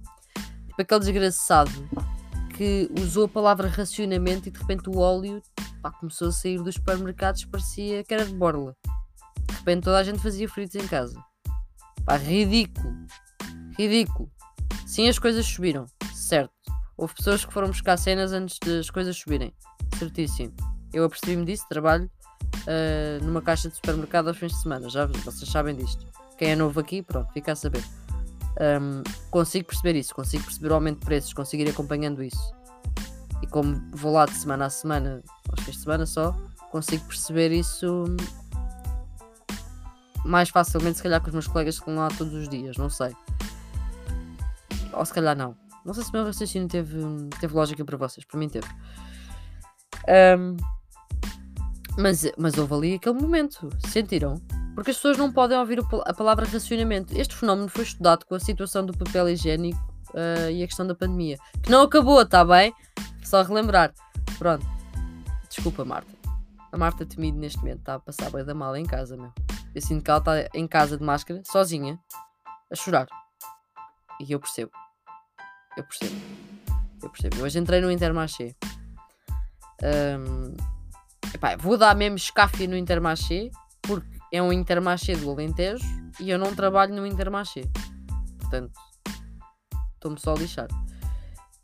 Tipo 0.69 0.83
aquele 0.83 1.01
desgraçado 1.01 1.71
que 2.57 2.89
usou 3.01 3.25
a 3.25 3.29
palavra 3.29 3.69
racionamento 3.69 4.49
e 4.49 4.53
de 4.53 4.59
repente 4.59 4.89
o 4.89 4.99
óleo 4.99 5.43
pá, 5.83 5.91
começou 5.91 6.29
a 6.29 6.33
sair 6.33 6.63
dos 6.63 6.77
supermercados, 6.77 7.45
parecia 7.45 8.05
que 8.05 8.15
era 8.15 8.25
de 8.25 8.35
borla. 8.35 8.77
De 9.49 9.55
repente 9.57 9.85
toda 9.85 9.99
a 9.99 10.05
gente 10.05 10.21
fazia 10.21 10.49
fritos 10.49 10.77
em 10.77 10.87
casa. 10.87 11.21
Pá, 12.05 12.17
ridículo. 12.17 12.95
Ridículo. 13.77 14.31
Sim, 14.87 15.09
as 15.09 15.19
coisas 15.19 15.45
subiram. 15.45 15.87
Certo. 16.13 16.53
Houve 16.97 17.15
pessoas 17.15 17.45
que 17.45 17.53
foram 17.53 17.69
buscar 17.69 17.97
cenas 17.97 18.33
antes 18.33 18.59
das 18.65 18.89
coisas 18.89 19.17
subirem. 19.17 19.53
Certíssimo. 19.99 20.55
Eu 20.95 21.05
apercebi-me 21.05 21.45
disso, 21.45 21.67
trabalho 21.69 22.09
uh, 22.69 23.25
numa 23.25 23.43
caixa 23.43 23.69
de 23.69 23.75
supermercado 23.75 24.29
aos 24.29 24.39
fins 24.39 24.53
de 24.53 24.63
semana. 24.63 24.89
Já 24.89 25.07
vocês 25.07 25.51
sabem 25.51 25.75
disto. 25.75 26.07
Quem 26.39 26.53
é 26.53 26.57
novo 26.57 26.79
aqui, 26.79 27.03
pronto, 27.03 27.33
fica 27.33 27.51
a 27.51 27.57
saber. 27.57 27.85
Um, 28.81 29.03
consigo 29.29 29.67
perceber 29.67 29.99
isso, 29.99 30.15
consigo 30.15 30.45
perceber 30.45 30.71
o 30.71 30.75
aumento 30.75 31.01
de 31.01 31.07
preços, 31.07 31.33
consigo 31.33 31.65
ir 31.65 31.69
acompanhando 31.69 32.23
isso. 32.23 32.55
E 33.43 33.47
como 33.49 33.75
vou 33.91 34.13
lá 34.13 34.25
de 34.25 34.35
semana 34.35 34.67
a 34.67 34.71
semana, 34.71 35.21
aos 35.49 35.65
fins 35.65 35.75
de 35.75 35.83
semana 35.83 36.07
só, 36.07 36.33
consigo 36.71 37.05
perceber 37.07 37.51
isso 37.51 38.05
mais 40.25 40.49
facilmente, 40.49 40.99
se 40.99 41.03
calhar, 41.03 41.21
com 41.21 41.27
os 41.27 41.33
meus 41.33 41.49
colegas 41.49 41.81
que 41.81 41.87
vão 41.87 41.97
lá 41.97 42.09
todos 42.17 42.33
os 42.33 42.49
dias, 42.49 42.77
não 42.77 42.89
sei. 42.89 43.15
Ou 44.93 45.05
se 45.05 45.13
calhar 45.13 45.37
não. 45.37 45.57
Não 45.85 45.93
sei 45.93 46.05
se 46.05 46.11
o 46.11 46.13
meu 46.13 46.25
raciocínio 46.25 46.69
teve, 46.69 46.97
teve 47.41 47.53
lógica 47.53 47.85
para 47.85 47.97
vocês, 47.97 48.25
para 48.25 48.39
mim 48.39 48.49
teve. 48.49 48.69
Um, 50.39 50.57
mas, 51.99 52.31
mas 52.37 52.59
houve 52.59 52.75
ali 52.75 52.95
aquele 52.95 53.21
momento, 53.21 53.69
sentiram? 53.89 54.41
Porque 54.75 54.91
as 54.91 54.97
pessoas 54.97 55.17
não 55.17 55.33
podem 55.33 55.57
ouvir 55.57 55.79
a 56.05 56.13
palavra 56.13 56.47
racionamento. 56.47 57.17
Este 57.17 57.35
fenómeno 57.35 57.69
foi 57.69 57.85
estudado 57.85 58.25
com 58.27 58.35
a 58.35 58.41
situação 58.41 58.85
do 58.85 58.97
papel 58.97 59.29
higiênico 59.29 59.79
uh, 60.11 60.51
e 60.51 60.63
a 60.63 60.67
questão 60.67 60.87
da 60.87 60.95
pandemia. 60.95 61.39
Que 61.63 61.71
não 61.71 61.83
acabou, 61.83 62.21
está 62.21 62.45
bem? 62.45 62.75
Só 63.23 63.43
relembrar. 63.43 63.95
Pronto. 64.37 64.67
Desculpa, 65.49 65.85
Marta. 65.85 66.11
A 66.73 66.77
Marta 66.77 67.07
temido 67.07 67.39
neste 67.39 67.59
momento 67.59 67.79
está 67.79 67.95
a 67.95 68.01
passar 68.01 68.31
bem 68.31 68.45
da 68.45 68.53
mala 68.53 68.81
em 68.81 68.85
casa, 68.85 69.17
meu. 69.17 69.33
Eu 69.73 69.81
sinto 69.81 70.03
que 70.03 70.11
ela 70.11 70.19
está 70.19 70.49
em 70.53 70.67
casa 70.67 70.99
de 70.99 71.05
máscara, 71.05 71.41
sozinha, 71.45 71.99
a 72.71 72.75
chorar. 72.75 73.07
E 74.21 74.33
eu 74.33 74.41
percebo. 74.41 74.73
Eu 75.77 75.85
percebo. 75.85 76.21
Eu 77.01 77.11
percebo. 77.11 77.37
Eu 77.37 77.45
hoje 77.45 77.59
entrei 77.61 77.81
no 77.81 77.91
Intermarché. 77.91 78.57
Um, 79.83 80.74
Epá, 81.35 81.57
vou 81.57 81.77
dar 81.77 81.97
mesmo 81.97 82.17
escáfia 82.17 82.69
no 82.69 82.77
Intermarché, 82.77 83.51
porque 83.83 84.07
é 84.33 84.41
um 84.41 84.53
Intermarché 84.53 85.17
do 85.17 85.29
Alentejo 85.29 85.85
e 86.21 86.31
eu 86.31 86.39
não 86.39 86.55
trabalho 86.55 86.95
no 86.95 87.05
Intermarché. 87.05 87.65
Portanto, 88.39 88.73
estou-me 89.95 90.21
só 90.21 90.33
a 90.33 90.39
lixar. 90.39 90.69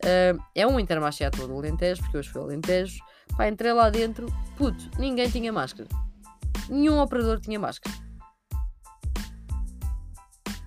Uh, 0.03 0.43
é 0.57 0.67
um 0.67 0.81
Intermarché 0.81 1.25
à 1.25 1.31
toa 1.31 1.47
do 1.47 1.57
Alentejo, 1.57 2.03
porque 2.03 2.19
hoje 2.19 2.29
foi 2.31 2.43
Alentejo. 2.43 2.99
Pá, 3.37 3.49
entrei 3.49 3.73
lá 3.73 3.89
dentro, 3.91 4.27
puto, 4.57 4.91
ninguém 4.99 5.31
tinha 5.31 5.53
máscara. 5.53 5.89
Nenhum 6.69 6.99
operador 6.99 7.39
tinha 7.39 7.61
máscara. 7.61 7.95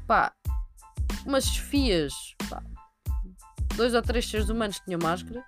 Pá, 0.07 0.31
umas 1.25 1.57
fias, 1.57 2.13
pá, 2.49 2.63
dois 3.75 3.93
ou 3.93 4.01
três 4.01 4.29
seres 4.29 4.47
humanos 4.47 4.79
tinham 4.79 4.99
máscara. 5.03 5.43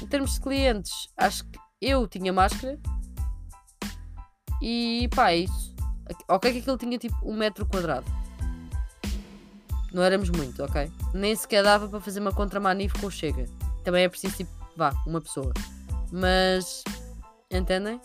Em 0.00 0.06
termos 0.06 0.34
de 0.34 0.40
clientes, 0.40 0.92
acho 1.16 1.44
que 1.48 1.58
eu 1.82 2.06
tinha 2.06 2.32
máscara 2.32 2.78
e 4.62 5.08
pá, 5.14 5.32
é 5.32 5.38
isso. 5.38 5.74
Ok, 6.28 6.52
que 6.52 6.58
aquilo 6.58 6.78
tinha 6.78 6.96
tipo 6.96 7.16
um 7.24 7.36
metro 7.36 7.66
quadrado. 7.66 8.06
Não 9.92 10.02
éramos 10.02 10.30
muito, 10.30 10.62
ok? 10.62 10.90
Nem 11.12 11.34
sequer 11.34 11.64
dava 11.64 11.88
para 11.88 12.00
fazer 12.00 12.20
uma 12.20 12.32
contramanif 12.32 12.98
com 12.98 13.08
o 13.08 13.10
Chega. 13.10 13.46
Também 13.84 14.04
é 14.04 14.08
preciso 14.08 14.36
tipo, 14.36 14.50
vá, 14.76 14.94
uma 15.06 15.20
pessoa. 15.20 15.52
Mas, 16.10 16.84
entendem? 17.50 18.00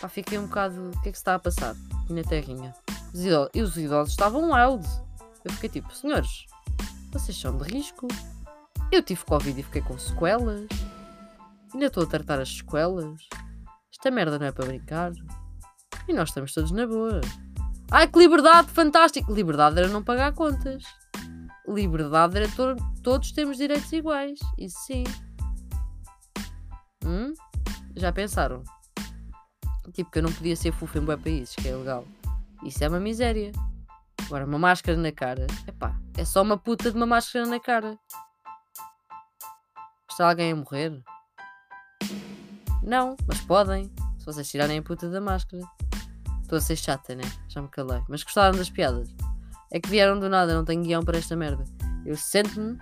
Pá, 0.00 0.08
fiquei 0.08 0.38
um 0.38 0.46
bocado. 0.46 0.90
O 0.90 1.00
que 1.02 1.08
é 1.08 1.12
que 1.12 1.18
se 1.18 1.22
está 1.22 1.34
a 1.34 1.38
passar 1.38 1.74
aqui 2.02 2.12
na 2.12 2.22
terrinha? 2.22 2.74
Os 3.12 3.24
idosos, 3.24 3.50
e 3.54 3.60
os 3.60 3.76
idosos 3.76 4.12
estavam 4.12 4.52
wild. 4.52 4.86
Eu 5.44 5.52
fiquei 5.52 5.68
tipo, 5.68 5.94
senhores, 5.94 6.46
vocês 7.10 7.36
são 7.36 7.56
de 7.58 7.64
risco. 7.64 8.06
Eu 8.90 9.02
tive 9.02 9.24
Covid 9.24 9.60
e 9.60 9.62
fiquei 9.62 9.82
com 9.82 9.98
sequelas. 9.98 10.68
Ainda 11.72 11.86
estou 11.86 12.02
a 12.02 12.06
tratar 12.06 12.40
as 12.40 12.56
sequelas. 12.56 13.20
Esta 13.90 14.10
merda 14.10 14.38
não 14.38 14.46
é 14.46 14.52
para 14.52 14.66
brincar. 14.66 15.12
E 16.08 16.12
nós 16.12 16.28
estamos 16.30 16.52
todos 16.52 16.70
na 16.70 16.86
boa. 16.86 17.20
Ai, 17.90 18.08
que 18.08 18.18
liberdade, 18.18 18.68
fantástico! 18.68 19.32
Liberdade 19.32 19.78
era 19.78 19.88
não 19.88 20.02
pagar 20.02 20.32
contas. 20.32 20.82
Liberdade 21.68 22.38
era 22.38 22.48
to 22.48 22.76
todos 23.02 23.32
temos 23.32 23.56
direitos 23.56 23.92
iguais. 23.92 24.38
Isso 24.58 24.78
sim. 24.86 25.04
Hum? 27.04 27.32
Já 27.96 28.12
pensaram? 28.12 28.62
Tipo, 29.92 30.10
que 30.10 30.18
eu 30.18 30.22
não 30.22 30.32
podia 30.32 30.56
ser 30.56 30.72
fufo 30.72 30.98
em 30.98 31.04
bué 31.04 31.16
países, 31.16 31.54
que 31.54 31.68
é 31.68 31.76
legal. 31.76 32.06
Isso 32.62 32.82
é 32.82 32.88
uma 32.88 33.00
miséria. 33.00 33.52
Agora, 34.26 34.46
uma 34.46 34.58
máscara 34.58 34.96
na 34.96 35.12
cara. 35.12 35.46
Epá, 35.66 35.94
é 36.16 36.24
só 36.24 36.42
uma 36.42 36.56
puta 36.56 36.90
de 36.90 36.96
uma 36.96 37.06
máscara 37.06 37.46
na 37.46 37.60
cara. 37.60 37.98
Está 40.10 40.30
alguém 40.30 40.52
a 40.52 40.56
morrer? 40.56 41.02
Não, 42.82 43.16
mas 43.26 43.40
podem. 43.40 43.90
Se 44.18 44.26
vocês 44.26 44.48
tirarem 44.48 44.78
a 44.78 44.82
puta 44.82 45.08
da 45.08 45.20
máscara. 45.20 45.62
Estou 46.42 46.58
a 46.58 46.60
ser 46.60 46.76
chata, 46.76 47.14
né? 47.14 47.24
Já 47.48 47.62
me 47.62 47.68
calei. 47.68 48.02
Mas 48.08 48.22
gostaram 48.22 48.56
das 48.56 48.68
piadas? 48.68 49.08
É 49.72 49.80
que 49.80 49.88
vieram 49.88 50.18
do 50.20 50.28
nada, 50.28 50.54
não 50.54 50.64
tenho 50.64 50.82
guião 50.82 51.02
para 51.02 51.18
esta 51.18 51.34
merda. 51.34 51.64
Eu 52.04 52.16
sento-me 52.16 52.76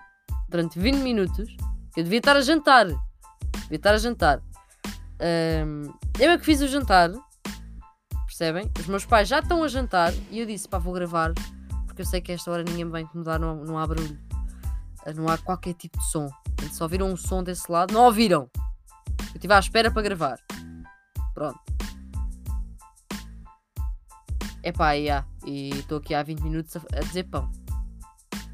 durante 0.49 0.79
20 0.79 0.97
minutos. 0.97 1.49
Que 1.95 2.01
eu 2.01 2.05
devia 2.05 2.19
estar 2.19 2.37
a 2.37 2.41
jantar. 2.41 2.87
Devia 2.87 3.77
estar 3.77 3.95
a 3.95 3.99
jantar. 3.99 4.43
Um, 5.21 5.93
eu 6.19 6.31
é 6.31 6.39
que 6.39 6.45
fiz 6.45 6.61
o 6.61 6.69
jantar. 6.69 7.11
Percebem? 8.27 8.71
Os 8.79 8.87
meus 8.87 9.05
pais 9.05 9.29
já 9.29 9.41
estão 9.41 9.63
a 9.63 9.69
jantar 9.69 10.13
e 10.31 10.41
eu 10.41 10.47
disse: 10.47 10.69
pá, 10.69 10.79
vou 10.79 10.93
gravar. 10.93 11.33
Porque 11.87 12.03
eu 12.03 12.07
sei 12.07 12.21
que 12.21 12.33
a 12.33 12.35
esta 12.35 12.51
hora 12.51 12.63
ninguém 12.63 12.85
me 12.85 12.91
vai 12.91 13.03
incomodar, 13.03 13.39
não, 13.39 13.57
não 13.65 13.79
há 13.79 13.87
barulho. 13.87 14.19
Ah, 15.07 15.13
não 15.13 15.29
há 15.29 15.39
qualquer 15.39 15.75
tipo 15.75 15.99
de 15.99 16.11
som. 16.11 16.29
Só 16.73 16.85
ouviram 16.85 17.09
um 17.09 17.17
som 17.17 17.43
desse 17.43 17.71
lado. 17.71 17.93
Não 17.93 18.05
ouviram! 18.05 18.49
Eu 19.31 19.37
estive 19.37 19.55
à 19.55 19.59
espera 19.59 19.91
para 19.91 20.03
gravar. 20.03 20.39
Pronto. 21.35 21.61
É 24.63 24.73
pá, 24.73 24.93
yeah. 24.93 25.27
e 25.47 25.71
estou 25.71 25.99
aqui 25.99 26.15
há 26.15 26.23
20 26.23 26.41
minutos 26.41 26.77
a, 26.77 26.81
a 26.97 27.01
dizer 27.01 27.25
pão. 27.25 27.51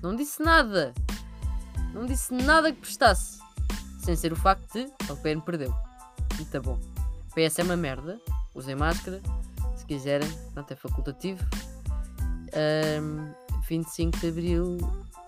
Não 0.03 0.15
disse 0.15 0.43
nada. 0.43 0.95
Não 1.93 2.07
disse 2.07 2.33
nada 2.33 2.71
que 2.73 2.81
prestasse. 2.81 3.41
Sem 4.01 4.15
ser 4.15 4.33
o 4.33 4.37
facto 4.37 4.73
de 4.73 4.85
o 5.11 5.17
PN 5.17 5.41
perdeu. 5.41 5.75
E 6.41 6.45
tá 6.45 6.61
bom. 6.61 6.79
PS 7.35 7.59
é 7.59 7.63
uma 7.65 7.77
merda. 7.77 8.21
Usem 8.55 8.77
máscara. 8.77 9.21
Se 9.75 9.85
quiserem. 9.85 10.31
Pronto, 10.53 10.71
é 10.71 10.77
facultativo. 10.77 11.45
Um, 13.03 13.33
25 13.69 14.19
de 14.19 14.29
Abril 14.29 14.79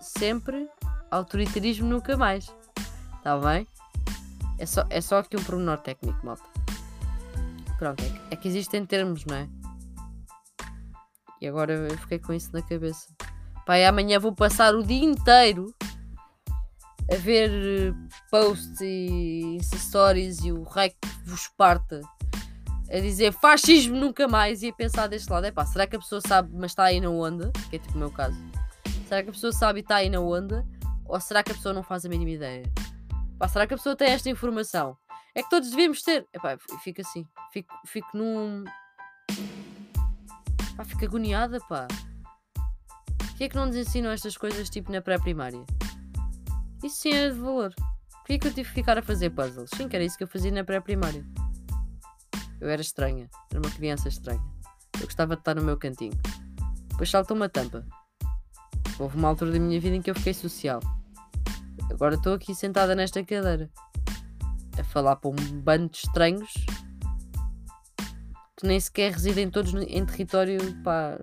sempre. 0.00 0.68
Autoritarismo 1.10 1.88
nunca 1.88 2.16
mais. 2.16 2.54
Está 3.16 3.36
bem? 3.38 3.66
É 4.58 4.66
só, 4.66 4.84
é 4.90 5.00
só 5.00 5.18
aqui 5.18 5.36
um 5.36 5.42
pormenor 5.42 5.78
técnico, 5.78 6.24
malta. 6.24 6.42
Pronto, 7.78 8.02
é 8.02 8.08
que, 8.08 8.20
é 8.32 8.36
que 8.36 8.48
existem 8.48 8.84
termos, 8.84 9.24
não 9.24 9.36
é? 9.36 9.48
E 11.40 11.46
agora 11.46 11.72
eu 11.72 11.98
fiquei 11.98 12.18
com 12.18 12.32
isso 12.32 12.50
na 12.52 12.60
cabeça. 12.60 13.08
Pai, 13.64 13.84
amanhã 13.84 14.18
vou 14.18 14.34
passar 14.34 14.74
o 14.74 14.82
dia 14.82 15.04
inteiro 15.04 15.72
a 17.10 17.16
ver 17.16 17.50
eh, 17.50 17.94
posts 18.30 18.80
e 18.80 19.58
stories 19.62 20.44
e 20.44 20.52
o 20.52 20.62
rei 20.64 20.90
que 20.90 21.08
vos 21.24 21.48
parta 21.56 22.00
a 22.90 23.00
dizer 23.00 23.32
fascismo 23.32 23.96
nunca 23.96 24.26
mais 24.26 24.62
e 24.62 24.68
a 24.68 24.72
pensar 24.72 25.06
deste 25.06 25.30
lado. 25.30 25.44
É 25.44 25.50
pá, 25.50 25.64
será 25.64 25.86
que 25.86 25.96
a 25.96 25.98
pessoa 25.98 26.20
sabe, 26.20 26.50
mas 26.52 26.72
está 26.72 26.84
aí 26.84 27.00
na 27.00 27.10
onda? 27.10 27.52
Que 27.70 27.76
é 27.76 27.78
tipo 27.78 27.94
o 27.94 27.98
meu 27.98 28.10
caso. 28.10 28.36
Será 29.06 29.22
que 29.22 29.30
a 29.30 29.32
pessoa 29.32 29.52
sabe 29.52 29.80
e 29.80 29.82
está 29.82 29.96
aí 29.96 30.10
na 30.10 30.20
onda? 30.20 30.66
Ou 31.04 31.20
será 31.20 31.42
que 31.42 31.52
a 31.52 31.54
pessoa 31.54 31.72
não 31.72 31.82
faz 31.82 32.04
a 32.04 32.08
mínima 32.08 32.30
ideia? 32.30 32.62
Pá, 33.38 33.46
será 33.46 33.66
que 33.66 33.74
a 33.74 33.76
pessoa 33.76 33.94
tem 33.94 34.08
esta 34.08 34.28
informação? 34.28 34.96
É 35.34 35.42
que 35.42 35.50
todos 35.50 35.70
devíamos 35.70 36.02
ter. 36.02 36.26
É 36.32 36.38
pá, 36.40 36.58
fico 36.82 37.00
assim. 37.00 37.24
Fico, 37.52 37.72
fico 37.86 38.08
num. 38.16 38.64
Pá, 40.76 40.84
fico 40.84 41.04
agoniada, 41.04 41.60
pá. 41.68 41.86
Porquê 43.16 43.44
é 43.44 43.48
que 43.48 43.54
não 43.54 43.66
nos 43.66 43.76
ensinam 43.76 44.10
estas 44.10 44.36
coisas 44.36 44.68
tipo 44.68 44.90
na 44.90 45.00
pré-primária? 45.00 45.64
Isso 46.82 46.96
sim 46.96 47.12
é 47.12 47.30
de 47.30 47.38
valor. 47.38 47.72
Porquê 48.10 48.38
que 48.38 48.48
eu 48.48 48.52
tive 48.52 48.68
que 48.68 48.74
ficar 48.74 48.98
a 48.98 49.02
fazer 49.02 49.30
puzzles? 49.30 49.70
Sim, 49.76 49.88
que 49.88 49.94
era 49.94 50.04
isso 50.04 50.18
que 50.18 50.24
eu 50.24 50.28
fazia 50.28 50.50
na 50.50 50.64
pré-primária. 50.64 51.24
Eu 52.60 52.68
era 52.68 52.82
estranha. 52.82 53.30
Era 53.50 53.60
uma 53.60 53.70
criança 53.70 54.08
estranha. 54.08 54.42
Eu 55.00 55.04
gostava 55.04 55.36
de 55.36 55.42
estar 55.42 55.54
no 55.54 55.62
meu 55.62 55.76
cantinho. 55.76 56.18
Depois 56.88 57.08
saltou 57.08 57.36
uma 57.36 57.48
tampa. 57.48 57.86
Houve 58.98 59.16
uma 59.16 59.28
altura 59.28 59.52
da 59.52 59.60
minha 59.60 59.80
vida 59.80 59.94
em 59.94 60.02
que 60.02 60.10
eu 60.10 60.14
fiquei 60.16 60.34
social. 60.34 60.80
Agora 61.90 62.14
estou 62.14 62.34
aqui 62.34 62.54
sentada 62.54 62.94
nesta 62.94 63.24
cadeira. 63.24 63.70
A 64.78 64.84
falar 64.84 65.16
para 65.16 65.30
um 65.30 65.60
bando 65.60 65.88
de 65.88 65.98
estranhos 65.98 66.52
que 68.58 68.66
nem 68.66 68.78
sequer 68.80 69.12
residem 69.12 69.48
todos 69.48 69.72
em 69.72 70.04
território, 70.04 70.58
pá, 70.82 71.16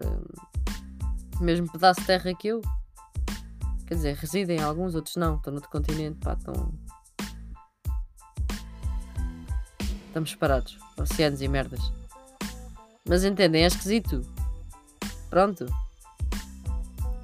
mesmo 1.42 1.70
pedaço 1.70 2.00
de 2.00 2.08
terra 2.08 2.34
que 2.34 2.48
eu. 2.48 2.62
Quer 3.86 3.96
dizer, 3.96 4.16
residem 4.16 4.62
alguns, 4.62 4.96
outros 4.96 5.18
não, 5.18 5.36
estão 5.36 5.52
no 5.52 5.58
outro 5.58 5.70
continente, 5.70 6.18
pá, 6.20 6.34
estão. 6.34 6.74
Estamos 10.08 10.32
separados, 10.32 10.78
oceanos 10.98 11.42
e 11.42 11.48
merdas. 11.50 11.82
Mas 13.08 13.26
entendem, 13.26 13.64
é 13.64 13.68
esquisito. 13.68 14.22
Pronto. 15.30 15.66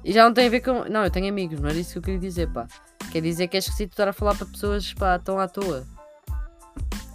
E 0.04 0.12
já 0.12 0.24
não 0.24 0.34
tem 0.34 0.46
a 0.46 0.50
ver 0.50 0.60
com. 0.60 0.84
Não, 0.90 1.04
eu 1.04 1.10
tenho 1.10 1.28
amigos, 1.28 1.58
não 1.58 1.70
era 1.70 1.78
isso 1.78 1.92
que 1.92 1.98
eu 1.98 2.02
queria 2.02 2.20
dizer, 2.20 2.52
pá. 2.52 2.68
Quer 3.12 3.20
dizer 3.20 3.46
que 3.48 3.58
é 3.58 3.60
esquisito 3.60 3.90
estar 3.90 4.08
a 4.08 4.12
falar 4.14 4.34
para 4.34 4.46
pessoas, 4.46 4.94
pá, 4.94 5.18
tão 5.18 5.38
à 5.38 5.46
toa. 5.46 5.86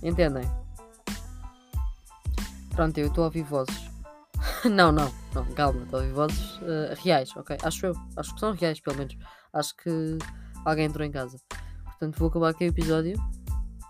Entendem? 0.03 0.43
Pronto, 2.75 2.95
eu 2.99 3.07
estou 3.07 3.23
a 3.23 3.25
ouvir 3.25 3.41
vozes. 3.41 3.89
não, 4.69 4.91
não, 4.91 5.11
não, 5.33 5.43
calma, 5.55 5.81
estou 5.81 5.99
a 5.99 6.03
ouvir 6.03 6.13
vozes 6.13 6.57
uh, 6.57 6.93
reais, 7.03 7.35
ok? 7.35 7.57
Acho 7.63 7.87
eu, 7.87 7.93
acho 8.15 8.31
que 8.31 8.39
são 8.39 8.53
reais, 8.53 8.79
pelo 8.79 8.95
menos. 8.95 9.17
Acho 9.51 9.75
que 9.75 10.19
alguém 10.63 10.85
entrou 10.85 11.03
em 11.03 11.09
casa. 11.09 11.39
Portanto, 11.83 12.19
vou 12.19 12.27
acabar 12.27 12.49
aqui 12.49 12.65
o 12.65 12.67
episódio. 12.67 13.17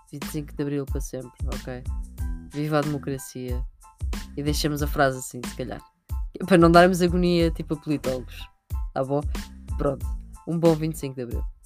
25 0.09 0.55
de 0.55 0.63
Abril 0.63 0.85
para 0.85 1.01
sempre, 1.01 1.29
ok? 1.45 1.83
Viva 2.53 2.77
a 2.77 2.81
democracia. 2.81 3.61
E 4.37 4.41
deixemos 4.41 4.81
a 4.81 4.87
frase 4.87 5.17
assim, 5.17 5.41
se 5.45 5.55
calhar. 5.57 5.81
Para 6.47 6.57
não 6.57 6.71
darmos 6.71 7.01
agonia 7.01 7.51
tipo 7.51 7.73
a 7.73 7.77
politólogos. 7.77 8.47
Tá 8.93 9.03
bom? 9.03 9.19
Pronto. 9.77 10.05
Um 10.47 10.57
bom 10.57 10.73
25 10.73 11.13
de 11.13 11.23
Abril. 11.23 11.56